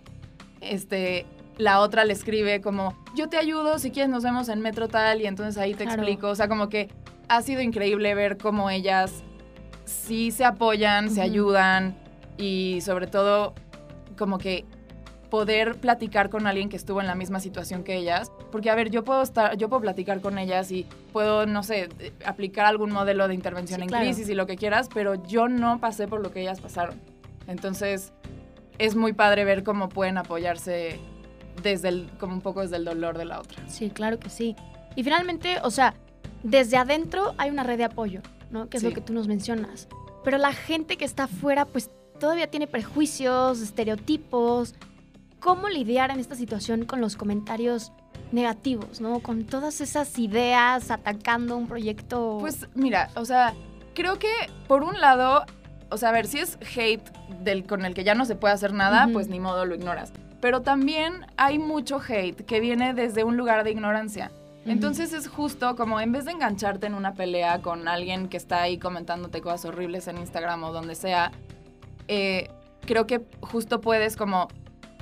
[0.62, 1.26] este,
[1.58, 5.20] la otra le escribe como, yo te ayudo, si quieres nos vemos en Metro tal,
[5.20, 6.02] y entonces ahí te Claro.
[6.02, 6.88] explico, o sea, como que
[7.28, 9.22] ha sido increíble ver cómo ellas
[9.84, 11.96] sí se apoyan, se ayudan
[12.38, 13.54] y sobre todo
[14.18, 14.64] como que
[15.36, 18.88] poder platicar con alguien que estuvo en la misma situación que ellas, porque a ver,
[18.88, 22.90] yo puedo estar, yo puedo platicar con ellas y puedo, no sé, eh, aplicar algún
[22.90, 24.04] modelo de intervención Sí, en claro.
[24.06, 26.98] crisis y lo que quieras, pero yo no pasé por lo que ellas pasaron.
[27.48, 28.14] Entonces,
[28.78, 30.98] es muy padre ver cómo pueden apoyarse
[31.62, 33.62] desde el, como un poco desde el dolor de la otra.
[33.68, 34.56] Sí, claro que sí.
[34.94, 35.92] Y finalmente, o sea,
[36.44, 38.70] desde adentro hay una red de apoyo, ¿no?
[38.70, 38.88] Que es Sí.
[38.88, 39.86] lo que tú nos mencionas.
[40.24, 44.74] Pero la gente que está afuera, pues todavía tiene prejuicios, estereotipos.
[45.40, 47.92] ¿Cómo lidiar en esta situación con los comentarios
[48.32, 49.20] negativos, ¿no?
[49.20, 52.38] Con todas esas ideas atacando un proyecto.
[52.40, 53.54] Pues mira, o sea,
[53.94, 54.30] creo que
[54.66, 55.44] por un lado,
[55.90, 57.08] o sea, a ver, si es hate
[57.42, 60.12] del, con el que ya no se puede hacer nada, pues ni modo lo ignoras.
[60.40, 64.30] Pero también hay mucho hate que viene desde un lugar de ignorancia.
[64.66, 68.62] Entonces es justo como en vez de engancharte en una pelea con alguien que está
[68.62, 71.30] ahí comentándote cosas horribles en Instagram o donde sea,
[72.08, 72.50] eh,
[72.84, 74.48] creo que justo puedes como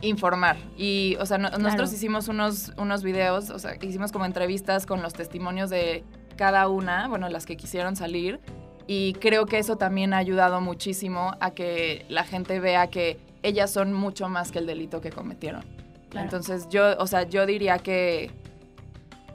[0.06, 0.56] informar.
[0.76, 5.02] Y, o sea, no- nosotros hicimos unos, unos videos, o sea, hicimos como entrevistas con
[5.02, 6.04] los testimonios de
[6.36, 8.40] cada una, bueno, las que quisieron salir.
[8.86, 13.70] Y creo que eso también ha ayudado muchísimo a que la gente vea que ellas
[13.70, 15.62] son mucho más que el delito que cometieron.
[16.10, 16.24] Claro.
[16.26, 18.30] Entonces yo, o sea, yo diría que,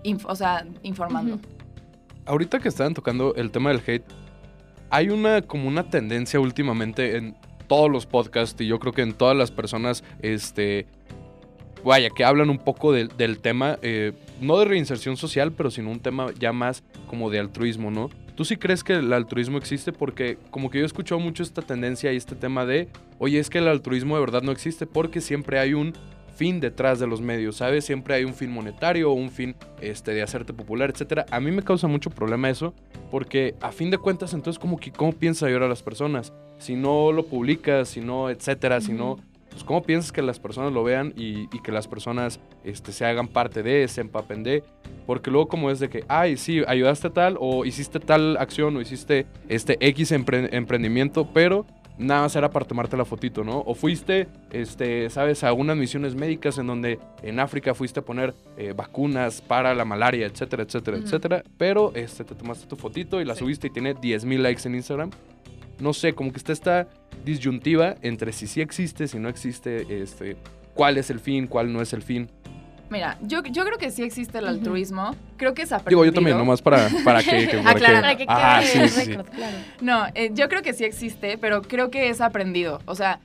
[0.03, 1.39] inf- o sea, informando.
[2.25, 4.05] Ahorita que estaban tocando el tema del hate,
[4.91, 7.35] hay una como una tendencia últimamente en
[7.69, 10.87] todos los podcasts y yo creo que en todas las personas, este,
[11.85, 16.01] vaya, que hablan un poco del, tema, eh, no de reinserción social, pero sino un
[16.01, 18.09] tema ya más como de altruismo, ¿no?
[18.35, 19.93] ¿Tú sí crees que el altruismo existe?
[19.93, 23.49] Porque como que yo he escuchado mucho esta tendencia y este tema de, oye, es
[23.49, 25.93] que el altruismo de verdad no existe porque siempre hay un
[26.39, 27.83] fin detrás de los medios, ¿sabes?
[27.83, 31.25] Siempre hay un fin monetario, un fin este, de hacerte popular, etcétera.
[31.31, 32.73] A mí me causa mucho problema eso,
[33.11, 36.31] porque a fin de cuentas, entonces, como que, ¿cómo piensas ayudar a las personas?
[36.57, 39.17] Si no lo publicas, si no, etcétera, si no,
[39.49, 43.03] pues, ¿cómo piensas que las personas lo vean y, y que las personas este, se
[43.03, 44.63] hagan parte de, se empapen de?
[45.05, 48.77] Porque luego como es de que, ay, sí, ayudaste a tal, o hiciste tal acción,
[48.77, 51.65] o hiciste este X empre- emprendimiento, pero
[51.99, 53.59] nada más era para tomarte la fotito, ¿no?
[53.59, 58.33] O fuiste, este, sabes, a unas misiones médicas en donde en África fuiste a poner
[58.57, 63.25] eh, vacunas para la malaria, etcétera, etcétera, etcétera, pero este, te tomaste tu fotito y
[63.25, 63.39] la Sí.
[63.41, 65.11] subiste y tiene 10 mil likes en Instagram.
[65.79, 66.87] No sé, como que está esta
[67.23, 70.35] disyuntiva entre si sí existe, si no existe, este,
[70.73, 72.29] cuál es el fin, cuál no es el fin.
[72.89, 75.15] Mira, yo, yo creo que sí existe el altruismo.
[75.37, 76.01] Creo que es aprendido.
[76.01, 77.47] Digo, yo también, nomás para, para que...
[77.47, 78.01] que- para Aclarar.
[78.01, 79.57] Para que quede Ajá, sí, el sí, claro.
[79.81, 82.81] No, eh, yo creo que sí existe, pero creo que es aprendido.
[82.85, 83.19] O sea,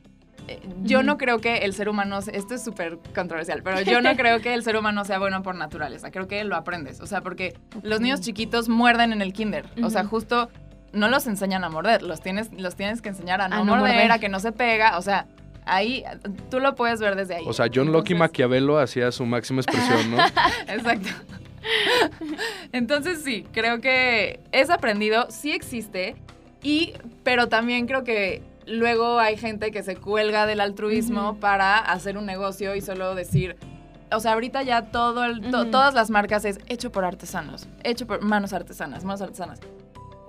[0.49, 4.03] eh, yo no creo que el ser humano, se- esto es súper controversial, pero yo
[4.03, 6.11] no creo que el ser humano sea bueno por naturaleza.
[6.11, 7.01] Creo que lo aprendes.
[7.01, 9.65] O sea, porque los niños chiquitos muerden en el kinder.
[9.83, 10.51] O sea, justo
[10.93, 13.95] no los enseñan a morder, los tienes, los tienes que enseñar a no, no morder,
[13.95, 14.13] morder.
[14.13, 14.99] a que no se pega.
[14.99, 15.27] O sea,
[15.67, 16.05] ahí
[16.51, 17.45] tú lo puedes ver desde ahí.
[17.47, 20.19] O sea, John Locke Entonces- Maquiavelo hacía su máxima expresión, ¿no?
[20.69, 21.09] Exacto.
[22.73, 26.17] Entonces sí, creo que es aprendido, sí existe,
[26.63, 32.17] y, pero también creo que luego hay gente que se cuelga del altruismo para hacer
[32.19, 33.57] un negocio y solo decir,
[34.11, 38.07] o sea, ahorita ya todo el- to- todas las marcas es hecho por artesanos, hecho
[38.07, 39.61] por manos artesanas, manos artesanas.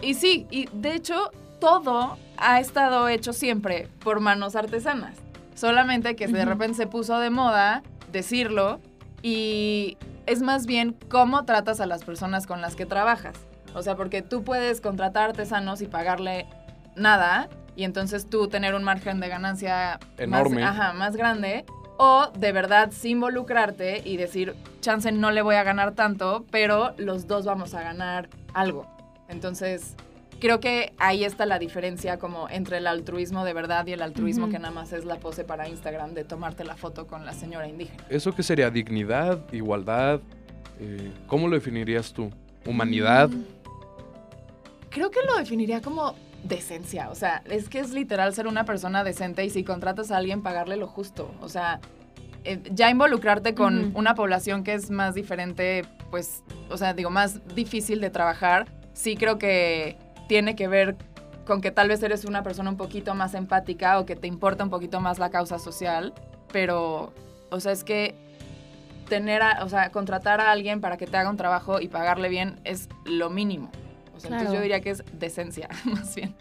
[0.01, 5.15] Y sí, y de hecho todo ha estado hecho siempre por manos artesanas.
[5.55, 8.79] Solamente que de repente se puso de moda decirlo
[9.21, 13.35] y es más bien cómo tratas a las personas con las que trabajas.
[13.73, 16.45] O sea, porque tú puedes contratar artesanos y pagarle
[16.95, 20.61] nada y entonces tú tener un margen de ganancia Enorme.
[20.61, 21.65] Más, ajá, más grande.
[21.97, 26.93] O de verdad sí involucrarte y decir, chance no le voy a ganar tanto, pero
[26.97, 28.85] los dos vamos a ganar algo.
[29.29, 29.95] Entonces,
[30.39, 34.49] creo que ahí está la diferencia como entre el altruismo de verdad y el altruismo
[34.49, 37.67] que nada más es la pose para Instagram de tomarte la foto con la señora
[37.67, 38.03] indígena.
[38.09, 38.69] ¿Eso qué sería?
[38.69, 39.41] ¿Dignidad?
[39.53, 40.21] ¿Igualdad?
[40.79, 42.31] Eh, ¿Cómo lo definirías tú?
[42.65, 43.29] ¿Humanidad?
[43.29, 43.43] Mm.
[44.89, 47.09] Creo que lo definiría como decencia.
[47.09, 50.41] O sea, es que es literal ser una persona decente y si contratas a alguien,
[50.41, 51.33] pagarle lo justo.
[51.41, 51.79] O sea,
[52.43, 57.41] eh, ya involucrarte con una población que es más diferente, pues, o sea, digo, más
[57.55, 60.95] difícil de trabajar, sí creo que tiene que ver
[61.45, 64.63] con que tal vez eres una persona un poquito más empática o que te importa
[64.63, 66.13] un poquito más la causa social,
[66.51, 67.13] pero,
[67.51, 68.15] o sea, es que
[69.09, 72.29] tener, a- o sea, contratar a alguien para que te haga un trabajo y pagarle
[72.29, 73.69] bien es lo mínimo.
[74.15, 74.43] O sea, Claro.
[74.43, 76.33] entonces yo diría que es decencia, más bien.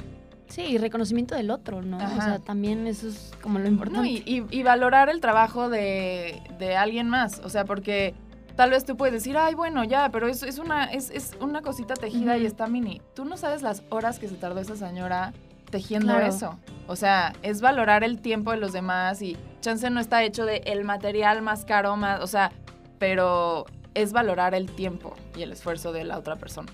[0.48, 1.96] Sí, y reconocimiento del otro, ¿no?
[1.96, 3.98] O sea, también eso es como lo importante.
[4.00, 7.40] No, y, y- y valorar el trabajo de, de alguien más.
[7.40, 8.14] O sea, porque
[8.56, 11.62] tal vez tú puedes decir, ay, bueno, ya, pero es, es, una, es, es una
[11.62, 13.00] cosita tejida y está mini.
[13.14, 15.32] Tú no sabes las horas que se tardó esa señora
[15.70, 16.26] tejiendo Claro.
[16.26, 16.58] eso.
[16.86, 20.58] O sea, es valorar el tiempo de los demás y chance no está hecho de
[20.66, 22.52] el material más caro, más, o sea,
[22.98, 23.64] pero
[23.94, 26.70] es valorar el tiempo y el esfuerzo de la otra persona.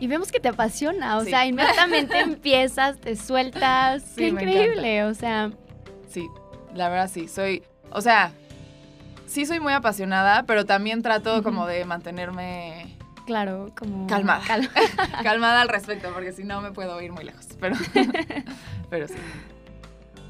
[0.00, 1.30] Y vemos que te apasiona, o Sí.
[1.30, 4.02] sea, inmediatamente empiezas, te sueltas.
[4.02, 5.50] Sí, Qué increíble, o sea,
[6.08, 6.26] Sí,
[6.74, 8.32] la verdad sí, soy, o sea,
[9.26, 14.06] sí soy muy apasionada, pero también trato como de mantenerme claro, como...
[14.06, 14.42] Calmada.
[14.46, 14.70] Cal-
[15.22, 17.74] calmada al respecto, porque si no me puedo ir muy lejos, pero,
[18.90, 19.14] pero sí.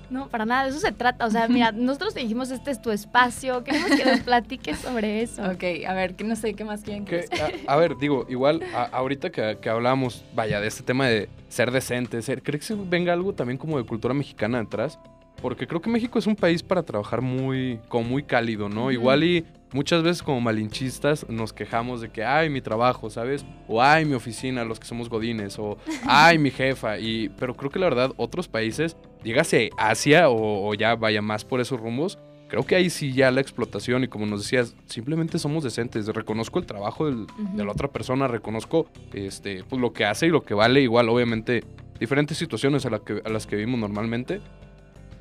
[0.08, 1.26] no, para nada, de eso se trata.
[1.26, 5.20] O sea, mira, nosotros te dijimos, este es tu espacio, queremos que nos platiques sobre
[5.22, 5.42] eso.
[5.42, 8.24] Ok, a ver, que no sé, ¿qué más quieren que Que, a, a ver, digo,
[8.28, 12.66] igual, a- ahorita que, que hablábamos, vaya, de este tema de ser decente, ser, ¿crees
[12.66, 14.98] que venga algo también como de cultura mexicana detrás?
[15.42, 18.82] Porque creo que México es un país para trabajar muy, como muy cálido, ¿no?
[18.84, 18.90] Ujú.
[18.92, 23.44] Igual y muchas veces como malinchistas nos quejamos de que, ay, mi trabajo, ¿sabes?
[23.68, 26.98] O ay, mi oficina, los que somos godines, o ay, mi jefa.
[26.98, 31.44] Y, pero creo que la verdad, otros países, dígase Asia o, o ya vaya más
[31.44, 32.18] por esos rumbos,
[32.48, 36.06] creo que ahí sí ya la explotación y como nos decías, simplemente somos decentes.
[36.06, 40.30] Reconozco el trabajo del- de la otra persona, reconozco este, pues, lo que hace y
[40.30, 40.80] lo que vale.
[40.80, 41.62] Igual, obviamente,
[42.00, 44.40] diferentes situaciones a, la que- a las que vivimos normalmente,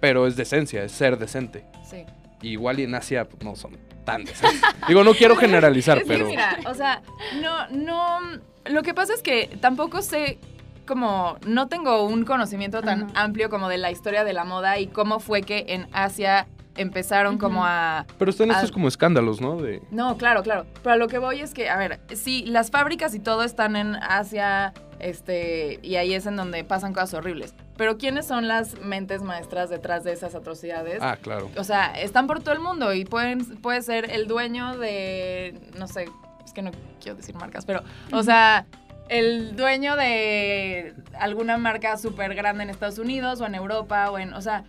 [0.05, 1.65] pero es decencia, es ser decente.
[1.83, 2.05] Sí.
[2.39, 4.61] Y igual y en Asia pues, no son tan decentes.
[4.87, 6.27] Digo, no quiero generalizar, Es que pero...
[6.27, 7.01] mira, o sea,
[7.41, 8.19] no, no,
[8.65, 10.37] lo que pasa es que tampoco sé
[10.85, 14.85] como no tengo un conocimiento tan amplio como de la historia de la moda y
[14.85, 19.59] cómo fue que en Asia empezaron como a Pero están estos como escándalos, ¿no?
[19.59, 19.81] De...
[19.89, 20.67] No, claro, claro.
[20.83, 23.75] Pero a lo que voy es que, a ver, sí, las fábricas y todo están
[23.75, 27.55] en Asia, este, y ahí es en donde pasan cosas horribles.
[27.77, 30.99] Pero ¿quiénes son las mentes maestras detrás de esas atrocidades?
[31.01, 31.49] Ah, claro.
[31.57, 35.87] O sea, están por todo el mundo y pueden, puede ser el dueño de, no
[35.87, 36.05] sé,
[36.45, 37.83] es que no quiero decir marcas, pero,
[38.13, 38.65] o sea,
[39.09, 44.33] el dueño de alguna marca súper grande en Estados Unidos o en Europa o en,
[44.33, 44.63] o sea,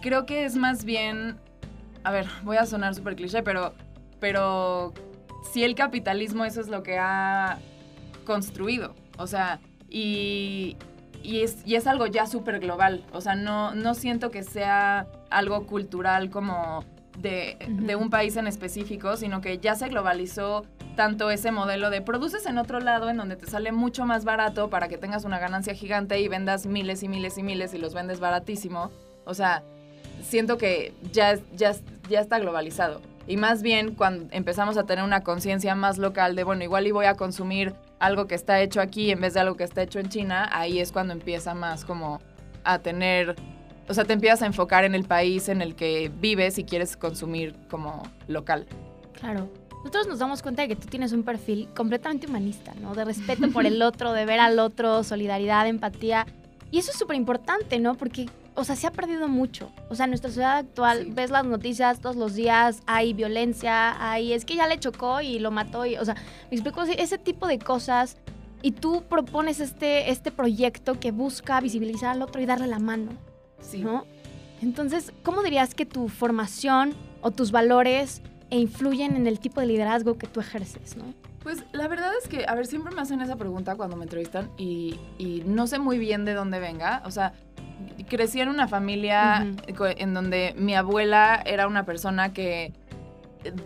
[0.00, 1.36] creo que es más bien,
[2.04, 3.74] a ver, voy a sonar súper cliché, pero,
[4.20, 4.94] pero
[5.52, 7.58] si el capitalismo eso es lo que ha
[8.24, 10.76] construido, o sea, y,
[11.22, 13.04] y es, y es algo ya súper global.
[13.12, 16.84] O sea, no, no siento que sea algo cultural como
[17.18, 20.64] de, de un país en específico, sino que ya se globalizó
[20.96, 24.68] tanto ese modelo de produces en otro lado en donde te sale mucho más barato
[24.70, 27.94] para que tengas una ganancia gigante y vendas miles y miles y miles y los
[27.94, 28.90] vendes baratísimo.
[29.24, 29.62] O sea,
[30.22, 31.72] siento que ya, es- ya,
[32.08, 33.00] ya está globalizado.
[33.26, 36.92] Y más bien cuando empezamos a tener una conciencia más local de, bueno, igual y
[36.92, 39.98] voy a consumir algo que está hecho aquí en vez de algo que está hecho
[39.98, 42.20] en China, ahí es cuando empieza más como
[42.64, 43.36] a tener,
[43.88, 46.96] o sea, te empiezas a enfocar en el país en el que vives y quieres
[46.96, 48.66] consumir como local.
[49.18, 49.48] Claro.
[49.78, 52.94] Nosotros nos damos cuenta de que tú tienes un perfil completamente humanista, ¿no?
[52.94, 56.26] De respeto por el otro, de ver al otro, solidaridad, empatía.
[56.70, 57.94] Y eso es súper importante, ¿no?
[57.94, 58.26] Porque,
[58.58, 59.70] o sea, se ha perdido mucho.
[59.88, 61.12] O sea, en nuestra sociedad actual, Sí.
[61.14, 65.38] ves las noticias todos los días, hay violencia, hay, es que ya le chocó y
[65.38, 65.86] lo mató.
[65.86, 66.14] Y, o sea,
[66.50, 68.16] me explico, ese tipo de cosas.
[68.60, 73.12] Y tú propones este, este proyecto que busca visibilizar al otro y darle la mano.
[73.60, 73.78] Sí.
[73.78, 74.04] ¿no?
[74.60, 79.66] Entonces, ¿cómo dirías que tu formación o tus valores e influyen en el tipo de
[79.66, 81.04] liderazgo que tú ejerces, ¿no?
[81.42, 84.50] Pues la verdad es que, a ver, siempre me hacen esa pregunta cuando me entrevistan
[84.58, 87.02] y, y no sé muy bien de dónde venga.
[87.04, 87.32] O sea,
[88.08, 89.46] crecí en una familia
[89.96, 92.72] en donde mi abuela era una persona que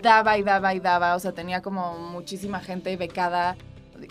[0.02, 3.56] daba y daba y daba, o sea, tenía como muchísima gente becada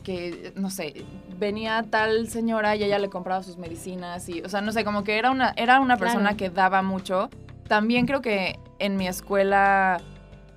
[0.03, 1.03] que, no sé,
[1.37, 5.03] venía tal señora y ella le compraba sus medicinas y, o sea, no sé, como
[5.03, 6.13] que era una, era una Claro.
[6.13, 7.29] persona que daba mucho.
[7.67, 9.99] También creo que en mi escuela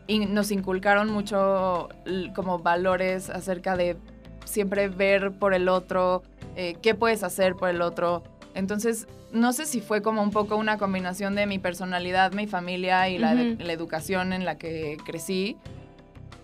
[0.06, 1.88] in- nos inculcaron mucho
[2.34, 3.96] como valores acerca de
[4.44, 6.22] siempre ver por el otro,
[6.56, 8.22] eh, qué puedes hacer por el otro.
[8.54, 13.08] Entonces, no sé si fue como un poco una combinación de mi personalidad, mi familia
[13.08, 15.56] y la, la educación en la que crecí,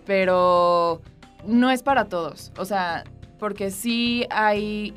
[0.05, 1.01] pero
[1.47, 2.51] no es para todos.
[2.57, 3.05] O sea,
[3.39, 4.93] porque sí hay,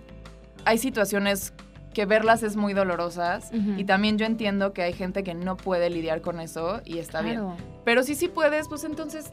[0.65, 1.55] hay situaciones
[1.95, 5.89] que verlas es muy dolorosas y también yo entiendo que hay gente que no puede
[5.89, 7.41] lidiar con eso y está bien.
[7.85, 9.33] Pero si sí puedes, pues entonces,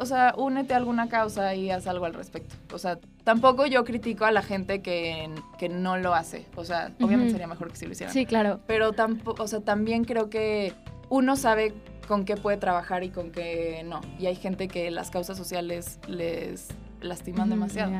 [0.00, 2.54] o sea, únete a alguna causa y haz algo al respecto.
[2.72, 6.46] O sea, tampoco yo critico a la gente que, que no lo hace.
[6.56, 8.12] O sea, obviamente sería mejor que sí lo hicieran.
[8.12, 8.60] Sí, claro.
[8.66, 10.74] Pero tampoco, o sea, también creo que
[11.08, 11.74] uno sabe
[12.06, 14.00] con qué puede trabajar y con qué no.
[14.18, 16.68] Y hay gente que las causas sociales les
[17.00, 17.92] lastiman Ujú, demasiado.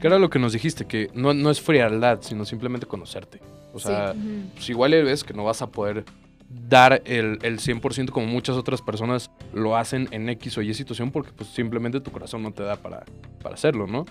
[0.00, 3.40] Que era lo que nos dijiste, que no, no es frialdad, sino simplemente conocerte.
[3.72, 4.14] O sea,
[4.54, 6.04] pues igual ves que no vas a poder
[6.50, 11.12] dar el, el 100% como muchas otras personas lo hacen en X o Y situación
[11.12, 13.04] porque pues simplemente tu corazón no te da para,
[13.40, 14.04] para hacerlo, ¿no?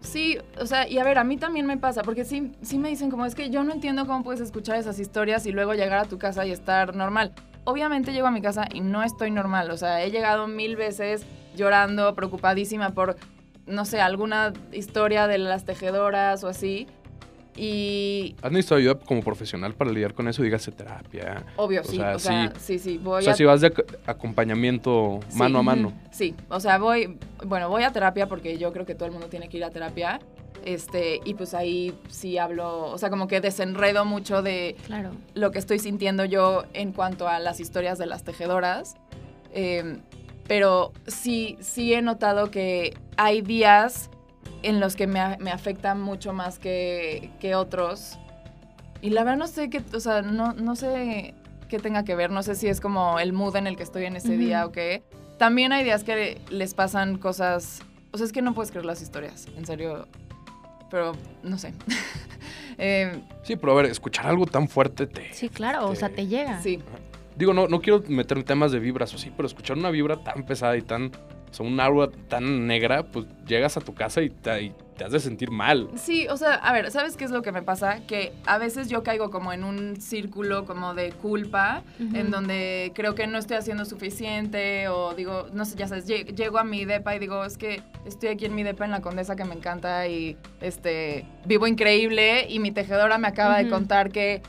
[0.00, 2.88] Sí, o sea, y a ver, a mí también me pasa, porque sí, sí me
[2.88, 5.98] dicen como es que yo no entiendo cómo puedes escuchar esas historias y luego llegar
[5.98, 7.34] a tu casa y estar normal.
[7.64, 11.26] Obviamente llego a mi casa y no estoy normal, o sea, he llegado mil veces
[11.54, 13.16] llorando, preocupadísima por,
[13.66, 16.86] no sé, alguna historia de las tejedoras o así.
[17.56, 20.42] Y ¿Has necesitado ayuda como profesional para lidiar con eso?
[20.42, 21.44] Dígase terapia.
[21.56, 23.74] obvio, O sí, sea, o sea, sí, sí, voy O sea, a si vas de
[23.74, 25.38] ac- acompañamiento Sí.
[25.38, 25.92] mano a mano.
[26.10, 29.26] Sí, o sea, voy, bueno, voy a terapia porque yo creo que todo el mundo
[29.28, 30.20] tiene que ir a terapia.
[30.64, 35.12] Este, y pues ahí sí hablo, o sea, como que desenredo mucho de Claro.
[35.34, 38.94] lo que estoy sintiendo yo en cuanto a las historias de las tejedoras.
[39.52, 39.98] Eh,
[40.46, 44.10] pero sí, sí he notado que hay días
[44.62, 48.18] en los que me, me afecta mucho más que, que otros.
[49.02, 51.34] Y la verdad no sé qué, o sea, no, no sé
[51.68, 54.04] qué tenga que ver, no sé si es como el mood en el que estoy
[54.04, 55.02] en ese día o qué.
[55.38, 59.00] También hay días que les pasan cosas, o sea, es que no puedes creer las
[59.00, 60.06] historias, en serio,
[60.90, 61.72] pero no sé.
[62.82, 65.34] Eh, Sí, pero a ver, escuchar algo tan fuerte te...
[65.34, 65.86] Sí, claro.
[65.88, 66.62] O sea, te llega.
[66.62, 66.78] sí,
[67.36, 70.44] Digo, no, no quiero meter temas de vibras o así, pero escuchar una vibra tan
[70.44, 71.10] pesada y tan...
[71.50, 75.04] O sea, un aura tan negra, pues llegas a tu casa y te, y te
[75.04, 75.88] has de sentir mal.
[75.96, 78.00] Sí, o sea, a ver, ¿sabes qué es lo que me pasa?
[78.06, 83.14] Que a veces yo caigo como en un círculo como de culpa, en donde creo
[83.14, 86.84] que no estoy haciendo suficiente o digo, no sé, ya sabes, lle- llego a mi
[86.84, 89.54] depa y digo, es que estoy aquí en mi depa en la Condesa que me
[89.54, 94.42] encanta y este vivo increíble y mi tejedora me acaba de contar que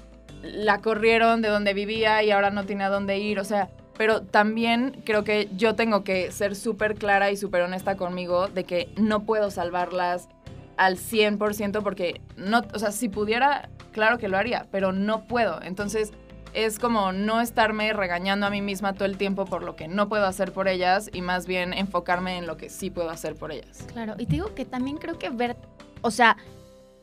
[0.43, 3.69] la corrieron de donde vivía y ahora no tiene a dónde ir, o sea,
[4.01, 8.63] pero también creo que yo tengo que ser súper clara y súper honesta conmigo de
[8.63, 10.27] que no puedo salvarlas
[10.75, 15.61] al 100% porque no, o sea, si pudiera, claro que lo haría, pero no puedo.
[15.61, 16.13] Entonces,
[16.55, 20.09] es como no estarme regañando a mí misma todo el tiempo por lo que no
[20.09, 23.51] puedo hacer por ellas y más bien enfocarme en lo que sí puedo hacer por
[23.51, 23.85] ellas.
[23.93, 25.57] Claro, y te digo que también creo que ver,
[26.01, 26.37] o sea,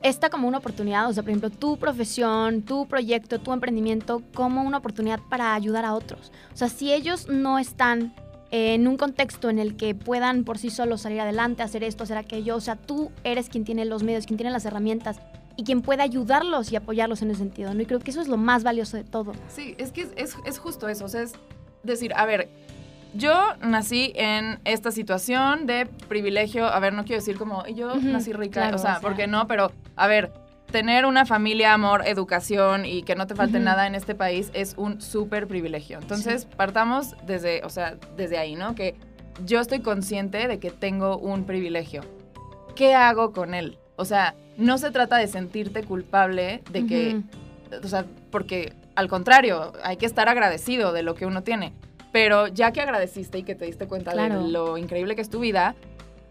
[0.03, 4.63] esta como una oportunidad, o sea, por ejemplo, tu profesión, tu proyecto, tu emprendimiento, como
[4.63, 6.33] una oportunidad para ayudar a otros.
[6.53, 8.15] O sea, si ellos no están
[8.51, 12.05] eh, en un contexto en el que puedan por sí solos salir adelante, hacer esto,
[12.05, 15.19] hacer aquello, o sea, tú eres quien tiene los medios, quien tiene las herramientas
[15.57, 17.83] y quien puede ayudarlos y apoyarlos en ese sentido, ¿no?
[17.83, 19.33] Y creo que eso es lo más valioso de todo.
[19.49, 21.33] Sí, es que es, es, es justo eso, o sea, es
[21.83, 22.49] decir, a ver,
[23.15, 28.33] yo nací en esta situación de privilegio, a ver, no quiero decir como, yo nací
[28.33, 29.01] rica, claro, o sea, o sea.
[29.01, 29.47] ¿por qué no?
[29.47, 30.33] Pero, a ver,
[30.71, 34.75] tener una familia, amor, educación y que no te falte nada en este país es
[34.77, 35.99] un súper privilegio.
[35.99, 38.75] Entonces, partamos desde, o sea, desde ahí, ¿no?
[38.75, 38.95] Que
[39.45, 42.03] yo estoy consciente de que tengo un privilegio.
[42.75, 43.79] ¿Qué hago con él?
[43.97, 47.23] O sea, no se trata de sentirte culpable de que
[47.83, 51.73] o sea, porque al contrario, hay que estar agradecido de lo que uno tiene.
[52.13, 54.43] Pero ya que agradeciste y que te diste cuenta Claro.
[54.45, 55.75] de lo increíble que es tu vida,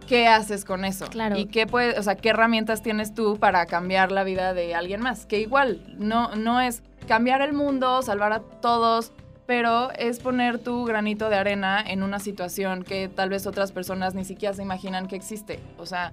[0.07, 1.05] ¿qué haces con eso?
[1.07, 1.37] Claro.
[1.37, 5.01] Y qué puede, o sea, qué herramientas tienes tú para cambiar la vida de alguien
[5.01, 5.25] más?
[5.25, 9.11] Que igual no no es cambiar el mundo, salvar a todos,
[9.45, 14.13] pero es poner tu granito de arena en una situación que tal vez otras personas
[14.15, 15.59] ni siquiera se imaginan que existe.
[15.77, 16.11] O sea,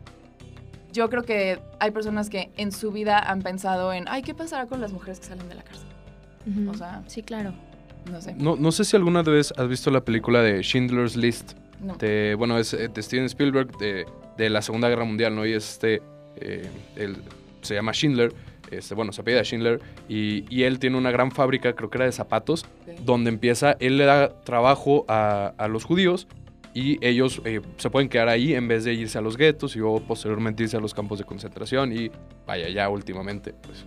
[0.93, 4.67] yo creo que hay personas que en su vida han pensado en, ay, ¿qué pasará
[4.67, 5.89] con las mujeres que salen de la cárcel?
[6.69, 7.55] O sea- sí, claro.
[8.11, 8.35] No sé.
[8.35, 11.53] No, no sé si alguna vez has visto la película de Schindler's List.
[11.81, 11.97] No.
[11.97, 15.45] De, bueno, es eh, de Steven Spielberg de, de la Segunda Guerra Mundial, ¿no?
[15.47, 16.03] Y este,
[16.37, 17.17] eh, él
[17.63, 18.33] se llama Schindler,
[18.71, 22.05] este, bueno, se apellida Schindler, y, y él tiene una gran fábrica, creo que era
[22.07, 22.67] de zapatos,
[23.05, 26.27] donde empieza, él le da trabajo a, a los judíos
[26.75, 29.79] y ellos eh, se pueden quedar ahí en vez de irse a los guetos y
[29.79, 32.11] luego posteriormente irse a los campos de concentración y
[32.47, 33.85] vaya ya últimamente pues,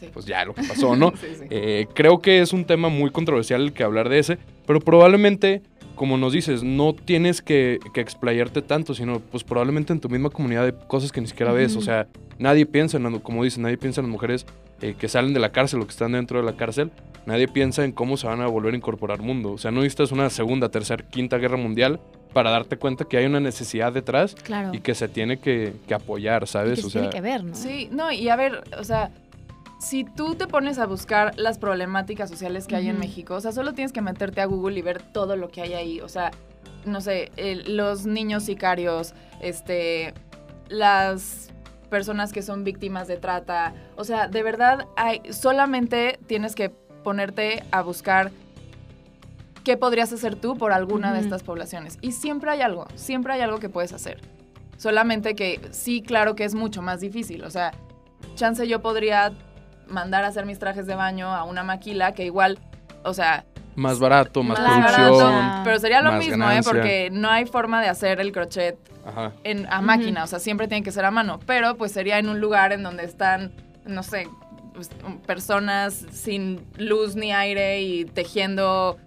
[0.00, 0.08] Sí.
[0.12, 1.12] pues ya lo que pasó, ¿no?
[1.20, 1.44] Sí, sí.
[1.50, 5.62] Eh, creo que es un tema muy controversial el que hablar de ese, pero probablemente,
[5.94, 10.30] como nos dices, no tienes que, que explayarte tanto, sino pues probablemente en tu misma
[10.30, 11.76] comunidad de cosas que ni siquiera ves.
[11.76, 12.06] O sea,
[12.38, 14.46] nadie piensa, en, como dicen, nadie piensa en las mujeres
[14.80, 16.90] eh, que salen de la cárcel o que están dentro de la cárcel.
[17.26, 19.52] Nadie piensa en cómo se van a volver a incorporar al mundo.
[19.52, 22.00] O sea, no necesitas una segunda, tercera, quinta guerra mundial
[22.32, 24.72] para darte cuenta que hay una necesidad detrás Claro.
[24.72, 26.76] y que se tiene que, que apoyar, Y ¿sabes?
[26.76, 27.54] que se o sea, tiene que ver, ¿no?
[27.54, 29.10] Sí, no, y a ver, o sea,
[29.80, 33.00] si tú te pones a buscar las problemáticas sociales que hay en.
[33.00, 35.72] México, o sea, solo tienes que meterte a Google y ver todo lo que hay
[35.72, 36.00] ahí.
[36.02, 36.32] O sea,
[36.84, 37.32] no sé,
[37.66, 40.12] los niños sicarios, este,
[40.68, 41.50] las
[41.88, 43.72] personas que son víctimas de trata.
[43.96, 48.30] O sea, de verdad, hay, solamente tienes que ponerte a buscar
[49.64, 51.96] qué podrías hacer tú por alguna de estas poblaciones.
[52.02, 54.20] Y siempre hay algo, siempre hay algo que puedes hacer.
[54.76, 57.44] Solamente que sí, claro que es mucho más difícil.
[57.44, 57.72] O sea,
[58.34, 59.32] chance yo podría
[59.90, 62.58] mandar a hacer mis trajes de baño a una maquila que igual,
[63.04, 63.44] o sea,
[63.76, 65.32] más barato, más, Más producción.
[65.32, 65.60] barato.
[65.64, 66.60] pero sería lo más mismo, ¿eh?
[66.64, 68.76] Porque no hay forma de hacer el crochet
[69.06, 69.32] Ajá.
[69.44, 72.28] en, a máquina, o sea, siempre tiene que ser a mano, pero pues sería en
[72.28, 73.52] un lugar en donde están,
[73.86, 74.28] no sé,
[74.74, 74.90] pues,
[75.26, 78.98] personas sin luz ni aire y tejiendo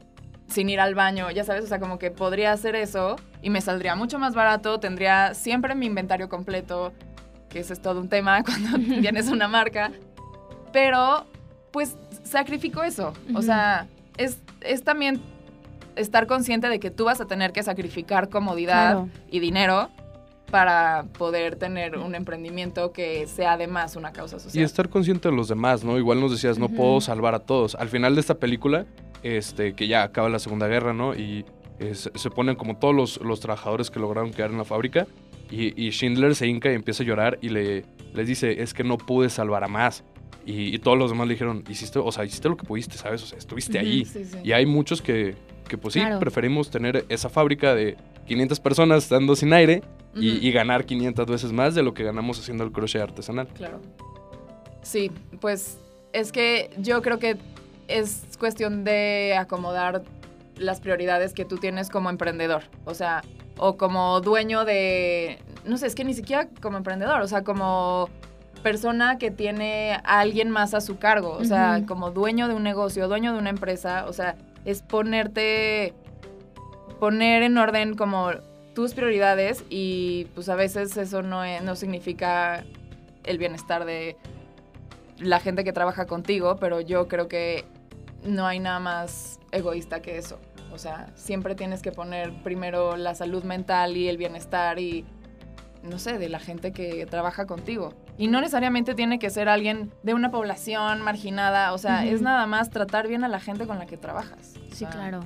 [0.48, 3.60] sin ir al baño, ya sabes, o sea, como que podría hacer eso y me
[3.60, 6.94] saldría mucho más barato, tendría siempre mi inventario completo,
[7.50, 9.92] que ese es todo un tema cuando tienes una marca,
[10.74, 11.26] pero
[11.72, 15.22] pues sacrifico eso, o sea, es, es también
[15.96, 19.10] estar consciente de que tú vas a tener que sacrificar comodidad Claro.
[19.32, 19.90] y dinero
[20.52, 24.66] para poder tener un emprendimiento que sea además una causa Y social.
[24.66, 25.98] estar consciente de los demás, ¿no?
[25.98, 27.74] Igual nos decías, no puedo salvar a todos.
[27.76, 28.86] Al final de esta película,
[29.24, 31.16] este, que ya acaba la Segunda Guerra, ¿no?
[31.16, 31.44] Y
[31.80, 35.08] eh, se, se ponen como todos los, los trabajadores que lograron quedar en la fábrica.
[35.50, 38.84] Y, y Schindler se hinca y empieza a llorar y le, les dice, es que
[38.84, 40.04] no pude salvar a más.
[40.46, 43.24] Y, y todos los demás le dijeron, hiciste, o sea, hiciste lo que pudiste, ¿sabes?
[43.24, 44.06] O sea, estuviste ahí.
[44.06, 44.38] Sí, sí.
[44.44, 45.36] Y hay muchos que,
[45.68, 49.84] que pues sí, preferimos tener esa fábrica de 500 personas estando sin aire
[50.16, 53.48] y ganar 500 veces más de lo que ganamos haciendo el crochet artesanal.
[53.48, 53.82] Claro.
[54.84, 55.80] Sí, pues
[56.12, 57.38] es que yo creo que
[57.88, 60.04] es cuestión de acomodar
[60.58, 62.64] las prioridades que tú tienes como emprendedor.
[62.86, 63.24] O sea,
[63.58, 65.40] o como dueño de.
[65.66, 68.10] No sé, es que ni siquiera como emprendedor, o sea, como
[68.64, 71.34] persona que tiene a alguien más a su cargo.
[71.40, 74.06] O sea, como dueño de un negocio, dueño de una empresa.
[74.08, 74.36] O sea,
[74.66, 75.94] es ponerte.
[77.00, 78.32] poner en orden como
[78.74, 82.64] tus prioridades y pues a veces eso no, es- no significa
[83.26, 84.16] el bienestar de
[85.20, 87.66] la gente que trabaja contigo, pero yo creo que
[88.24, 90.40] no hay nada más egoísta que eso.
[90.72, 95.06] O sea, siempre tienes que poner primero la salud mental y el bienestar y,
[95.84, 97.94] no sé, de la gente que trabaja contigo.
[98.18, 102.46] Y no necesariamente tiene que ser alguien de una población marginada, o sea, es nada
[102.48, 104.54] más tratar bien a la gente con la que trabajas.
[104.72, 105.22] Sí, claro.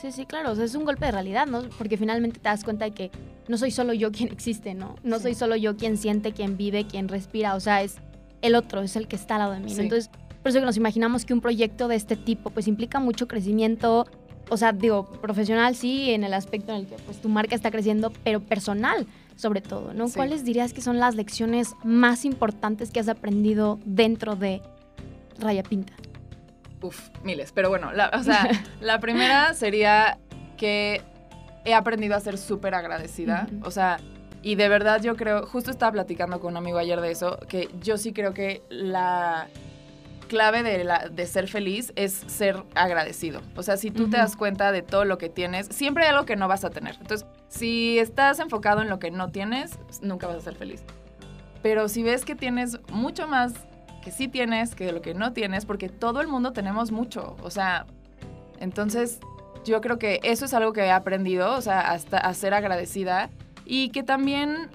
[0.00, 0.52] Sí, sí, claro.
[0.52, 1.62] O sea, es un golpe de realidad, ¿no?
[1.76, 3.10] Porque finalmente te das cuenta de que
[3.48, 4.94] no soy solo yo quien existe, ¿no?
[5.02, 5.22] No Sí.
[5.24, 7.54] soy solo yo quien siente, quien vive, quien respira.
[7.56, 7.96] O sea, es
[8.40, 9.72] el otro, es el que está al lado de mí.
[9.72, 10.08] Entonces,
[10.42, 14.06] por eso que nos imaginamos que un proyecto de este tipo, pues implica mucho crecimiento.
[14.50, 17.70] O sea, digo, profesional sí, en el aspecto en el que pues tu marca está
[17.72, 19.04] creciendo, pero personal
[19.38, 20.08] sobre todo, ¿no?
[20.08, 20.16] Sí.
[20.16, 24.60] ¿Cuáles dirías que son las lecciones más importantes que has aprendido dentro de
[25.38, 25.92] Raya Pinta?
[26.82, 27.52] Uf, miles.
[27.52, 28.48] Pero bueno, la, o sea,
[28.80, 30.18] la primera sería
[30.56, 31.02] que
[31.64, 33.46] he aprendido a ser súper agradecida.
[33.62, 34.00] O sea,
[34.42, 37.70] y de verdad yo creo, justo estaba platicando con un amigo ayer de eso, que
[37.80, 39.46] yo sí creo que la
[40.28, 43.40] clave de, la, de ser feliz es ser agradecido.
[43.56, 46.24] O sea, si tú te das cuenta de todo lo que tienes, siempre hay algo
[46.24, 46.96] que no vas a tener.
[47.00, 50.84] Entonces, si estás enfocado en lo que no tienes, nunca vas a ser feliz.
[51.62, 53.54] Pero si ves que tienes mucho más
[54.02, 57.36] que sí tienes que de lo que no tienes, porque todo el mundo tenemos mucho.
[57.42, 57.86] O sea,
[58.60, 59.18] entonces
[59.64, 63.30] yo creo que eso es algo que he aprendido, o sea, hasta a ser agradecida
[63.64, 64.70] y que también,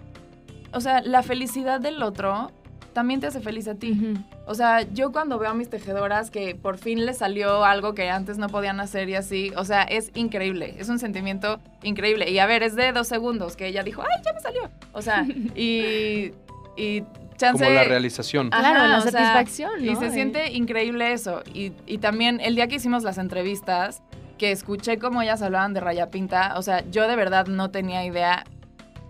[0.74, 2.52] o sea, la felicidad del otro
[2.94, 4.16] también te hace feliz a ti.
[4.46, 8.10] O sea, yo cuando veo a mis tejedoras que por fin les salió algo que
[8.10, 12.30] antes no podían hacer y así, o sea, es increíble, es un sentimiento increíble.
[12.30, 14.70] Y a ver, es de dos segundos que ella dijo, ay, ya me salió.
[14.94, 15.26] O sea,
[15.56, 16.32] y,
[16.78, 17.04] y
[17.38, 17.64] chance...
[17.64, 18.50] Como la realización.
[18.52, 19.92] Ajá, Claro, la sea, satisfacción, ¿no?
[19.92, 21.44] Y se siente increíble eso.
[21.54, 24.02] Y, y también el día que hicimos las entrevistas,
[24.38, 28.06] que escuché cómo ellas hablaban de Raya Pinta, o sea, yo de verdad no tenía
[28.06, 28.44] idea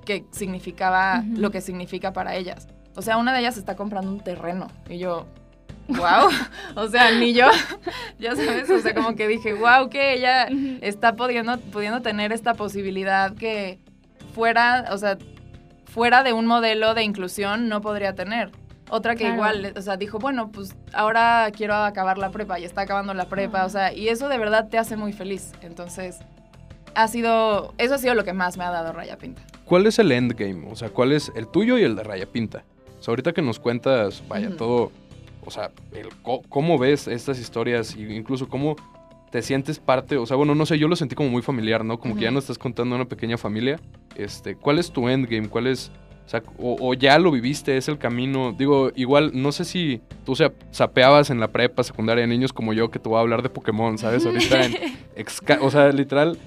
[0.06, 2.68] qué significaba lo que significa para ellas.
[2.96, 4.68] O sea, una de ellas está comprando un terreno.
[4.90, 5.26] Y yo,
[5.88, 6.30] wow,
[6.76, 7.48] o sea, ni yo,
[8.20, 10.48] ya sabes, o sea, como que dije, wow, que ella
[10.82, 13.80] está pudiendo, pudiendo tener esta posibilidad que
[14.34, 15.18] fuera, o sea,
[15.86, 18.52] fuera de un modelo de inclusión no podría tener.
[18.90, 22.82] Otra que igual, o sea, dijo, bueno, pues ahora quiero acabar la prepa y está
[22.82, 25.52] acabando la prepa, o sea, y eso de verdad te hace muy feliz.
[25.62, 26.20] Entonces,
[26.94, 29.42] ha sido, eso ha sido lo que más me ha dado Raya Pinta.
[29.66, 30.68] ¿Cuál es el endgame?
[30.70, 32.64] O sea, ¿cuál es el tuyo y el de Raya Pinta?
[33.04, 34.90] O sea, ahorita que nos cuentas, vaya, todo,
[35.46, 36.08] o sea, el,
[36.48, 38.78] cómo ves estas historias e incluso cómo
[39.30, 42.00] te sientes parte, o sea, bueno, no sé, yo lo sentí como muy familiar, ¿no?
[42.00, 43.78] Como que ya no estás contando una pequeña familia.
[44.16, 45.50] Este, ¿cuál es tu endgame?
[45.50, 45.92] ¿Cuál es
[46.26, 48.56] o, sea, o, ya lo viviste, es el camino.
[48.58, 52.72] Digo, igual, no sé si tú se sapeabas en la prepa, secundaria de niños como
[52.72, 54.26] yo, que te voy a hablar de Pokémon, ¿sabes?
[54.26, 54.78] Ahorita en.
[55.60, 56.38] o sea, literal,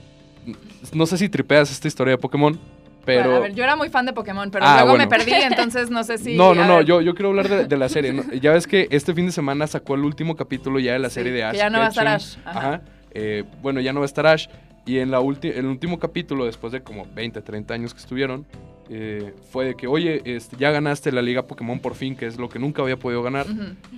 [0.94, 2.58] no sé si tripeas esta historia de Pokémon,
[3.06, 3.36] pero...
[3.36, 6.04] a ver, yo era muy fan de Pokémon, pero ah, luego me perdí, entonces no
[6.04, 6.36] sé si...
[6.36, 8.14] No, no, no, yo, yo quiero hablar de, la serie.
[8.40, 11.32] Ya ves que este fin de semana sacó el último capítulo ya de la serie
[11.32, 11.52] de Ash.
[11.52, 12.36] Que ya no va a estar Ash.
[12.44, 12.82] Ajá.
[13.12, 14.48] Eh, bueno, ya no va a estar Ash.
[14.84, 18.46] Y en la el último capítulo, después de como 20, 30 años que estuvieron,
[18.88, 22.38] eh, fue de que, oye, este, ya ganaste la Liga Pokémon por fin, que es
[22.38, 23.46] lo que nunca había podido ganar.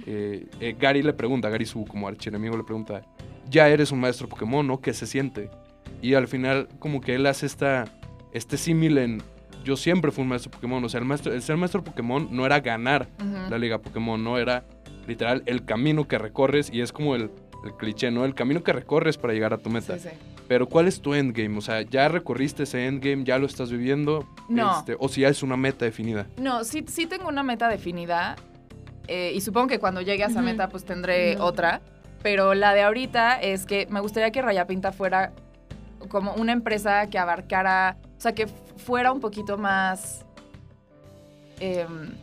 [0.06, 3.02] Eh, Gary le pregunta, Gary su como archienemigo le pregunta,
[3.50, 4.80] ya eres un maestro Pokémon, ¿no?
[4.80, 5.50] ¿Qué se siente?
[6.00, 7.84] Y al final como que él hace esta,
[8.32, 9.22] este símil en,
[9.64, 12.46] yo siempre fui un maestro Pokémon, o sea, el, maestro, el ser maestro Pokémon no
[12.46, 13.08] era ganar
[13.50, 14.64] la liga Pokémon, no era
[15.06, 17.30] literal el camino que recorres y es como el,
[17.64, 18.24] el, cliché, ¿no?
[18.24, 19.98] El camino que recorres para llegar a tu meta.
[19.98, 20.16] Sí, sí.
[20.48, 21.58] Pero ¿cuál es tu endgame?
[21.58, 23.24] O sea, ¿ya recorriste ese endgame?
[23.24, 24.26] ¿Ya lo estás viviendo?
[24.48, 24.78] No.
[24.78, 26.26] Este, ¿O si ya es una meta definida?
[26.38, 28.34] No, sí, sí tengo una meta definida
[29.08, 31.82] eh, y supongo que cuando llegue a esa meta pues tendré otra.
[32.22, 35.32] Pero la de ahorita es que me gustaría que Raya Pinta fuera
[36.08, 40.26] como una empresa que abarcara, o sea, que fuera un poquito más,
[41.60, 42.14] em,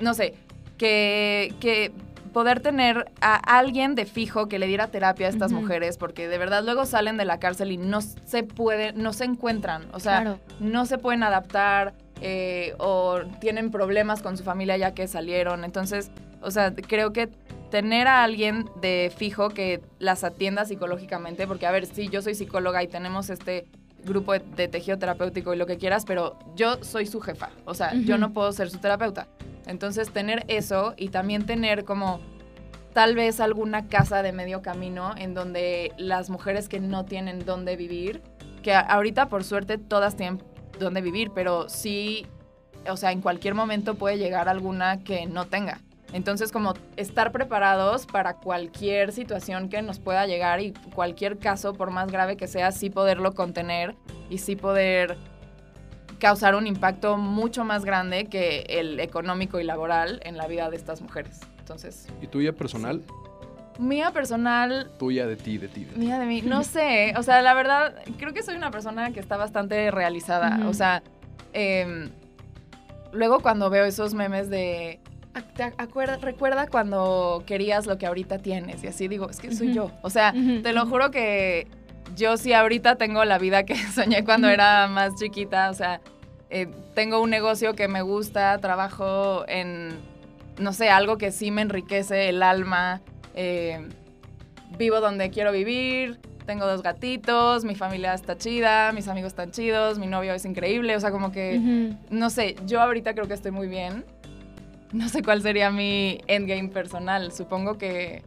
[0.00, 0.34] no sé,
[0.78, 1.92] que, que
[2.32, 6.38] poder tener a alguien de fijo que le diera terapia a estas mujeres, porque de
[6.38, 10.38] verdad luego salen de la cárcel y no se pueden, no se encuentran, o sea,
[10.60, 15.64] no se pueden adaptar eh, o tienen problemas con su familia ya que salieron.
[15.64, 16.10] Entonces,
[16.42, 17.28] o sea, creo que
[17.70, 22.34] tener a alguien de fijo que las atienda psicológicamente, porque a ver, sí, yo soy
[22.34, 23.66] psicóloga y tenemos este
[24.04, 27.94] grupo de, tejido terapéutico y lo que quieras, pero yo soy su jefa, o sea,
[27.94, 29.26] yo no puedo ser su terapeuta.
[29.66, 32.20] Entonces, tener eso y también tener como
[32.92, 37.76] tal vez alguna casa de medio camino en donde las mujeres que no tienen dónde
[37.76, 38.22] vivir,
[38.62, 40.42] que ahorita por suerte todas tienen
[40.78, 42.26] dónde vivir, pero sí,
[42.88, 45.80] o sea, en cualquier momento puede llegar alguna que no tenga.
[46.14, 51.90] Entonces, como estar preparados para cualquier situación que nos pueda llegar y cualquier caso, por
[51.90, 53.96] más grave que sea, sí poderlo contener
[54.30, 55.18] y sí poder
[56.20, 60.76] causar un impacto mucho más grande que el económico y laboral en la vida de
[60.76, 61.40] estas mujeres.
[61.58, 62.06] Entonces.
[62.22, 63.02] ¿Y tuya personal?
[63.80, 64.92] Mía personal.
[65.00, 65.84] Tuya de ti, de ti.
[65.96, 66.42] mía de mí.
[66.42, 67.12] No sé.
[67.18, 70.60] O sea, la verdad, creo que soy una persona que está bastante realizada.
[70.68, 71.02] O sea,
[71.52, 72.10] em,
[73.10, 75.00] luego cuando veo esos memes de
[75.56, 75.70] ¿Te
[76.20, 78.84] recuerda cuando querías lo que ahorita tienes?
[78.84, 79.90] Y así digo, es que soy yo.
[80.02, 81.66] O sea, te lo juro que
[82.16, 85.70] yo sí ahorita tengo la vida que soñé cuando era más chiquita.
[85.70, 86.00] O sea,
[86.50, 89.90] eh, tengo un negocio que me gusta, trabajo en,
[90.58, 93.00] no sé, algo que sí me enriquece el alma.
[93.34, 93.88] Eh,
[94.78, 99.98] vivo donde quiero vivir, tengo dos gatitos, mi familia está chida, mis amigos están chidos,
[99.98, 103.52] mi novio es increíble, o sea, como que, no sé, yo ahorita creo que estoy
[103.52, 104.04] muy bien
[104.94, 107.32] no sé cuál sería mi endgame personal.
[107.32, 108.22] Supongo que.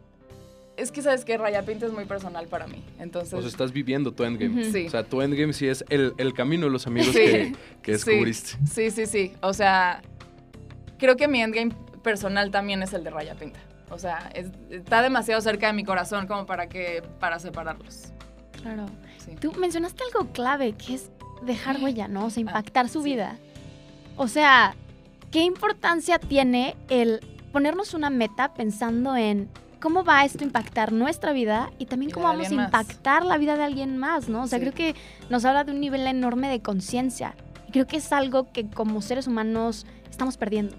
[0.75, 2.83] Es que sabes que Raya Pinta es muy personal para mí.
[2.99, 3.33] Entonces.
[3.33, 4.65] O sea, estás viviendo tu endgame.
[4.65, 4.85] Sí.
[4.85, 7.53] O sea, tu endgame sí es el, camino de los amigos que,
[7.83, 8.57] descubriste.
[8.69, 10.01] Sí, sí, sí, O sea,
[10.99, 13.59] creo que mi endgame personal también es el de Raya Pinta.
[13.89, 14.29] O sea,
[14.69, 18.11] está demasiado cerca de mi corazón como para que para separarlos.
[18.61, 18.85] Claro.
[19.39, 21.11] Tú mencionaste algo clave que es
[21.43, 22.25] dejar huella, ¿no?
[22.25, 23.37] O sea, ah, impactar su vida.
[24.17, 24.75] O sea,
[25.31, 27.19] ¿qué importancia tiene el
[27.51, 29.49] ponernos una meta pensando en
[29.79, 33.57] cómo va esto a impactar nuestra vida y también cómo vamos a impactar la vida
[33.57, 34.43] de alguien más, ¿no?
[34.43, 34.95] O sea, creo que
[35.29, 37.35] nos habla de un nivel enorme de conciencia.
[37.67, 40.75] Y creo que es algo que como seres humanos estamos perdiendo.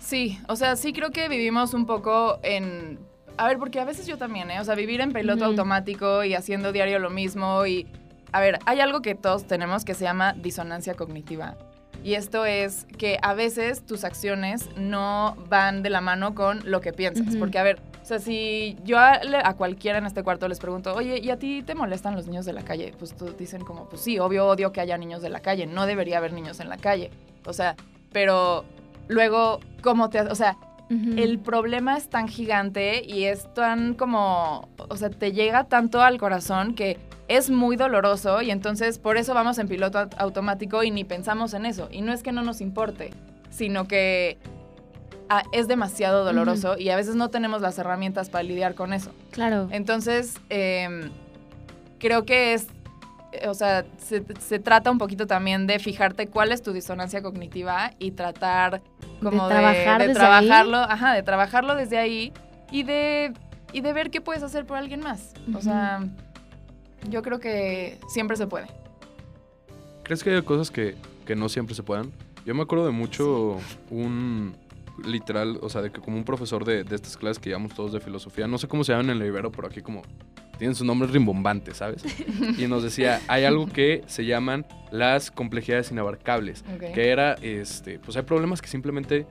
[0.00, 2.98] Sí, o sea, sí creo que vivimos un poco en...
[3.36, 4.58] A ver, porque a veces yo también, ¿eh?
[4.60, 7.86] O sea, vivir en piloto automático y haciendo diario lo mismo y...
[8.32, 11.56] A ver, hay algo que todos tenemos que se llama disonancia cognitiva.
[12.04, 16.80] Y esto es que a veces tus acciones no van de la mano con lo
[16.80, 17.36] que piensas.
[17.36, 21.18] Porque, a ver, o sea, si yo a, cualquiera en este cuarto les pregunto, oye,
[21.18, 22.94] ¿y a ti te molestan los niños de la calle?
[22.98, 25.66] Pues tú dicen como, pues sí, obvio odio que haya niños de la calle.
[25.66, 27.10] No debería haber niños en la calle.
[27.44, 27.76] O sea,
[28.12, 28.64] pero
[29.08, 30.20] luego, ¿cómo te...
[30.22, 30.56] O sea,
[30.88, 36.16] el problema es tan gigante y es tan como, o sea, te llega tanto al
[36.16, 36.96] corazón que
[37.28, 41.54] es muy doloroso y entonces por eso vamos en piloto au- automático y ni pensamos
[41.54, 41.88] en eso.
[41.92, 43.10] Y no es que no nos importe,
[43.50, 44.38] sino que
[45.28, 49.12] ah, es demasiado doloroso y a veces no tenemos las herramientas para lidiar con eso.
[49.30, 49.68] Claro.
[49.70, 51.10] Entonces, em,
[51.98, 52.66] creo que es,
[53.46, 57.90] o sea, se, se trata un poquito también de fijarte cuál es tu disonancia cognitiva
[57.98, 58.80] y tratar
[59.22, 62.32] como de, trabajar de desde trabajarlo, ajá, de trabajarlo desde ahí
[62.70, 63.32] y de,
[63.72, 65.34] y de ver qué puedes hacer por alguien más.
[65.54, 66.00] O sea,
[67.08, 68.66] yo creo que siempre se puede.
[70.04, 70.94] ¿Crees que hay cosas que,
[71.26, 72.12] que no siempre se puedan?
[72.46, 73.58] Yo me acuerdo de mucho
[73.90, 74.54] un
[75.04, 77.92] literal, o sea, de que como un profesor de, de estas clases que llevamos todos
[77.92, 80.02] de filosofía, no sé cómo se llaman en el Ibero, pero aquí como
[80.58, 82.02] tienen sus nombres rimbombantes, ¿sabes?
[82.58, 86.94] Y nos decía, hay algo que se llaman las complejidades inabarcables, Ok.
[86.94, 89.24] que era, este, pues hay problemas que simplemente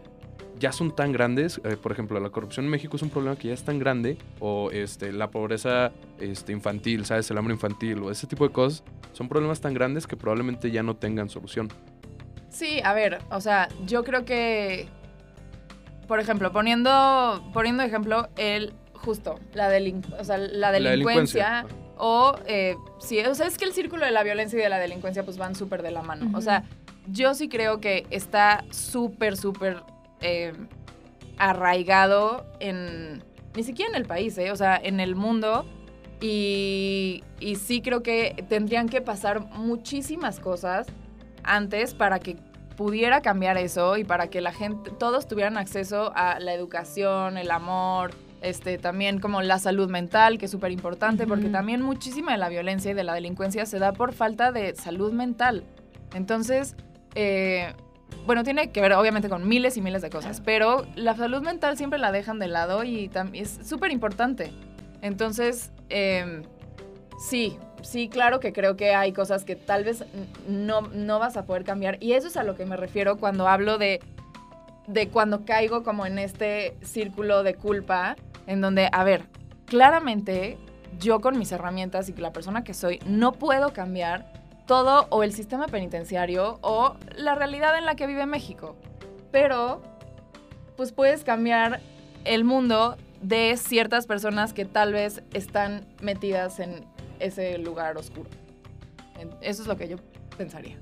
[0.60, 3.50] ya son tan grandes, eh, por ejemplo, la corrupción en México es un problema que
[3.50, 7.30] ya es tan grande, o este, la pobreza este, infantil, ¿sabes?
[7.32, 8.84] El hambre infantil, o ese tipo de cosas,
[9.14, 11.70] son problemas tan grandes que probablemente ya no tengan solución.
[12.50, 14.88] Sí, a ver, o sea, yo creo que,
[16.08, 21.66] por ejemplo, poniendo, poniendo ejemplo, el justo, la, delin- o sea, la delincuencia,
[21.98, 24.80] o, eh, sí, o sea, es que el círculo de la violencia y de la
[24.80, 26.36] delincuencia pues van súper de la mano.
[26.38, 26.64] O sea,
[27.08, 29.82] yo sí creo que está súper, súper
[30.22, 30.54] eh,
[31.38, 33.24] arraigado en,
[33.56, 34.52] ni siquiera en el país, ¿eh?
[34.52, 35.66] o sea, en el mundo.
[36.20, 40.88] Y, y sí creo que tendrían que pasar muchísimas cosas
[41.44, 42.38] antes para que
[42.76, 47.52] pudiera cambiar eso y para que la gente, todos tuvieran acceso a la educación, el
[47.52, 48.12] amor,
[48.42, 52.50] este, también como la salud mental, que es súper importante, porque también muchísima de la
[52.50, 55.64] violencia y de la delincuencia se da por falta de salud mental.
[56.14, 56.76] Entonces,
[57.16, 57.74] eh,
[58.28, 61.78] bueno, tiene que ver obviamente con miles y miles de cosas, pero la salud mental
[61.78, 64.52] siempre la dejan de lado y es súper importante.
[65.02, 66.42] Entonces, eh,
[67.18, 70.04] sí, sí, claro que creo que hay cosas que tal vez
[70.46, 71.98] no, no vas a poder cambiar.
[72.04, 74.02] Y eso es a lo que me refiero cuando hablo de,
[74.88, 79.24] de cuando caigo como en este círculo de culpa, en donde, a ver,
[79.66, 80.58] claramente
[81.00, 84.34] yo con mis herramientas y la persona que soy no puedo cambiar
[84.68, 88.76] todo o el sistema penitenciario o la realidad en la que vive México.
[89.32, 89.82] Pero,
[90.76, 91.80] pues puedes cambiar
[92.26, 96.86] el mundo de ciertas personas que tal vez están metidas en
[97.20, 98.30] ese lugar oscuro.
[99.42, 99.98] Eso es lo que yo
[100.38, 100.78] pensaría.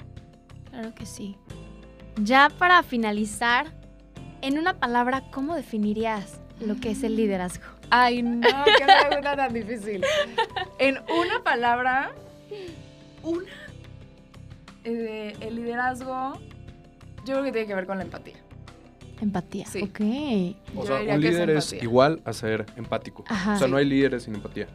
[0.72, 1.38] Claro que sí.
[2.22, 3.68] Ya para finalizar,
[4.42, 7.66] en una palabra, ¿cómo definirías lo que es el liderazgo?
[7.90, 10.04] Ay, no, qué pregunta tan difícil.
[10.80, 12.12] En una palabra,
[13.24, 13.65] una.
[14.86, 16.34] Eh, el liderazgo,
[17.26, 18.36] yo creo que tiene que ver con la empatía.
[19.22, 19.66] Empatía.
[19.66, 19.82] Sí.
[19.84, 20.00] Ok.
[20.78, 23.24] O Yo sea, un es líder es, igual a ser empático.
[23.28, 23.56] Ajá.
[23.56, 23.72] o sea, Sí.
[23.72, 24.68] no hay líderes sin empatía.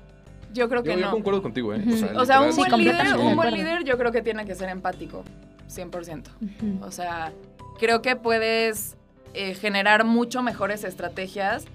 [0.52, 1.11] Yo creo que Yo, yo no.
[1.12, 1.82] concuerdo contigo, ¿eh?
[2.16, 4.68] O sea, un buen, líder, de un buen líder yo creo que tiene que ser
[4.68, 5.22] empático,
[5.68, 6.28] 100%.
[6.40, 6.84] Ujú.
[6.84, 7.32] O sea,
[7.78, 8.96] creo que puedes
[9.34, 11.66] eh, generar mucho mejores estrategias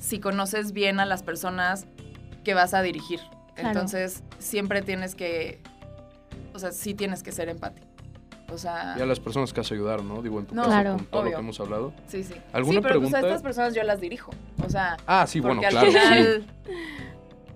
[0.00, 1.86] si conoces bien a las personas
[2.42, 3.20] que vas a dirigir.
[3.54, 3.68] Claro.
[3.68, 5.60] Entonces, siempre tienes que,
[6.54, 7.86] o sea, sí tienes que ser empático.
[8.50, 10.20] O sea, Y a las personas que has ayudar, ¿no?
[10.20, 10.96] Digo, en tu No, caso, Claro.
[10.96, 11.36] con todo lo obvio.
[11.38, 11.92] que hemos hablado.
[12.06, 12.34] sí, sí.
[12.52, 13.18] ¿Alguna sí, pero pues, a pregunta?
[13.28, 14.30] estas personas yo las dirijo.
[14.64, 15.78] O sea, Ah, sí, bueno, claro.
[15.78, 15.92] al sí.
[15.98, 16.46] final,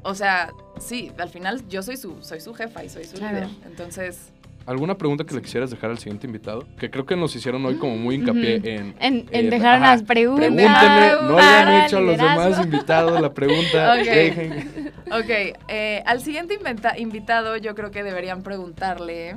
[0.02, 3.34] o sea, sí, al final yo soy su, soy su jefa y soy su Claro.
[3.46, 3.50] líder.
[3.66, 4.32] Entonces,
[4.66, 6.66] ¿Alguna pregunta que le quisieras dejar al siguiente invitado?
[6.76, 8.96] Que creo que nos hicieron hoy como muy hincapié en...
[8.98, 9.92] En, en dejar ajá.
[9.92, 10.46] unas preguntas.
[10.48, 13.94] Pregúntenle, no para hayan hecho a los demás invitados la pregunta.
[14.00, 14.06] Ok.
[14.06, 16.58] Dejen- ok, eh, al siguiente
[16.98, 19.36] invitado yo creo que deberían preguntarle...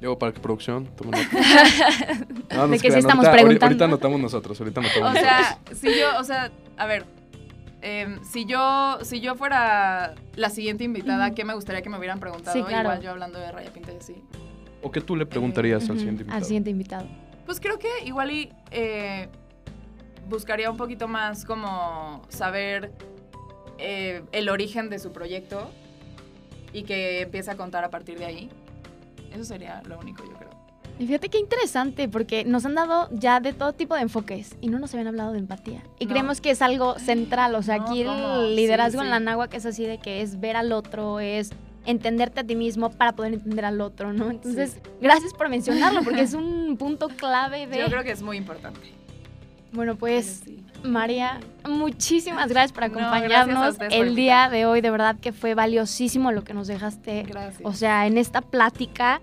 [0.00, 0.88] Yo, para que producción.
[2.54, 3.64] No, no De que sí estamos ahorita, preguntando.
[3.66, 5.30] Ahorita anotamos nosotros, ahorita anotamos O nosotros.
[5.32, 7.04] sea, si yo, o sea, a ver,
[7.82, 11.32] em, si yo, si yo fuera la siguiente invitada.
[11.32, 12.56] ¿qué me gustaría que me hubieran preguntado?
[12.56, 12.88] Sí, claro.
[12.88, 14.22] Igual yo hablando de Raya Pinta y así.
[14.82, 16.38] ¿O qué tú le preguntarías al siguiente invitado?
[16.38, 17.06] Al siguiente invitado.
[17.46, 19.28] Pues creo que igual y eh,
[20.28, 22.92] buscaría un poquito más como saber
[23.78, 25.70] eh, el origen de su proyecto
[26.72, 28.50] y que empiece a contar a partir de ahí.
[29.32, 30.57] Eso sería lo único, yo creo.
[30.98, 34.68] Y fíjate qué interesante, porque nos han dado ya de todo tipo de enfoques y
[34.68, 35.82] no nos habían hablado de empatía.
[35.98, 36.10] Y No.
[36.12, 38.40] creemos que es algo central, o sea, No, aquí ¿cómo?
[38.42, 41.50] el liderazgo Sí, en la náhuatl es así de que es ver al otro, es
[41.86, 44.30] entenderte a ti mismo para poder entender al otro, ¿no?
[44.30, 44.80] Entonces, sí.
[45.00, 47.78] gracias por mencionarlo, porque es un punto clave de...
[47.78, 48.80] Yo creo que es muy importante.
[49.72, 50.42] Bueno, pues...
[50.44, 50.64] Sí.
[50.84, 54.80] María, muchísimas gracias por No, gracias a acompañarnos el día de hoy.
[54.80, 57.60] De verdad que fue valiosísimo lo que nos dejaste, Gracias.
[57.64, 59.20] o sea, en esta plática.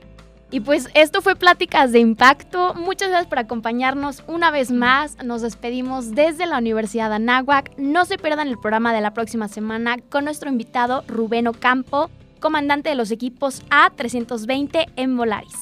[0.56, 2.76] Y pues esto fue Pláticas de Impacto.
[2.76, 5.22] Muchas gracias por acompañarnos una vez más.
[5.22, 7.74] Nos despedimos desde la Universidad de Anáhuac.
[7.78, 12.88] No se pierdan el programa de la próxima semana con nuestro invitado Rubén Ocampo, comandante
[12.88, 15.58] de los equipos A320 en Volaris.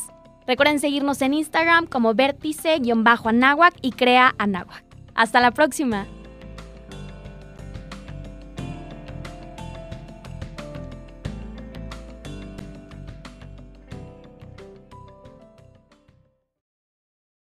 [0.45, 4.83] Recuerden seguirnos en Instagram como vértice-anáhuac y crea Anáhuac.
[5.15, 6.05] Hasta la próxima.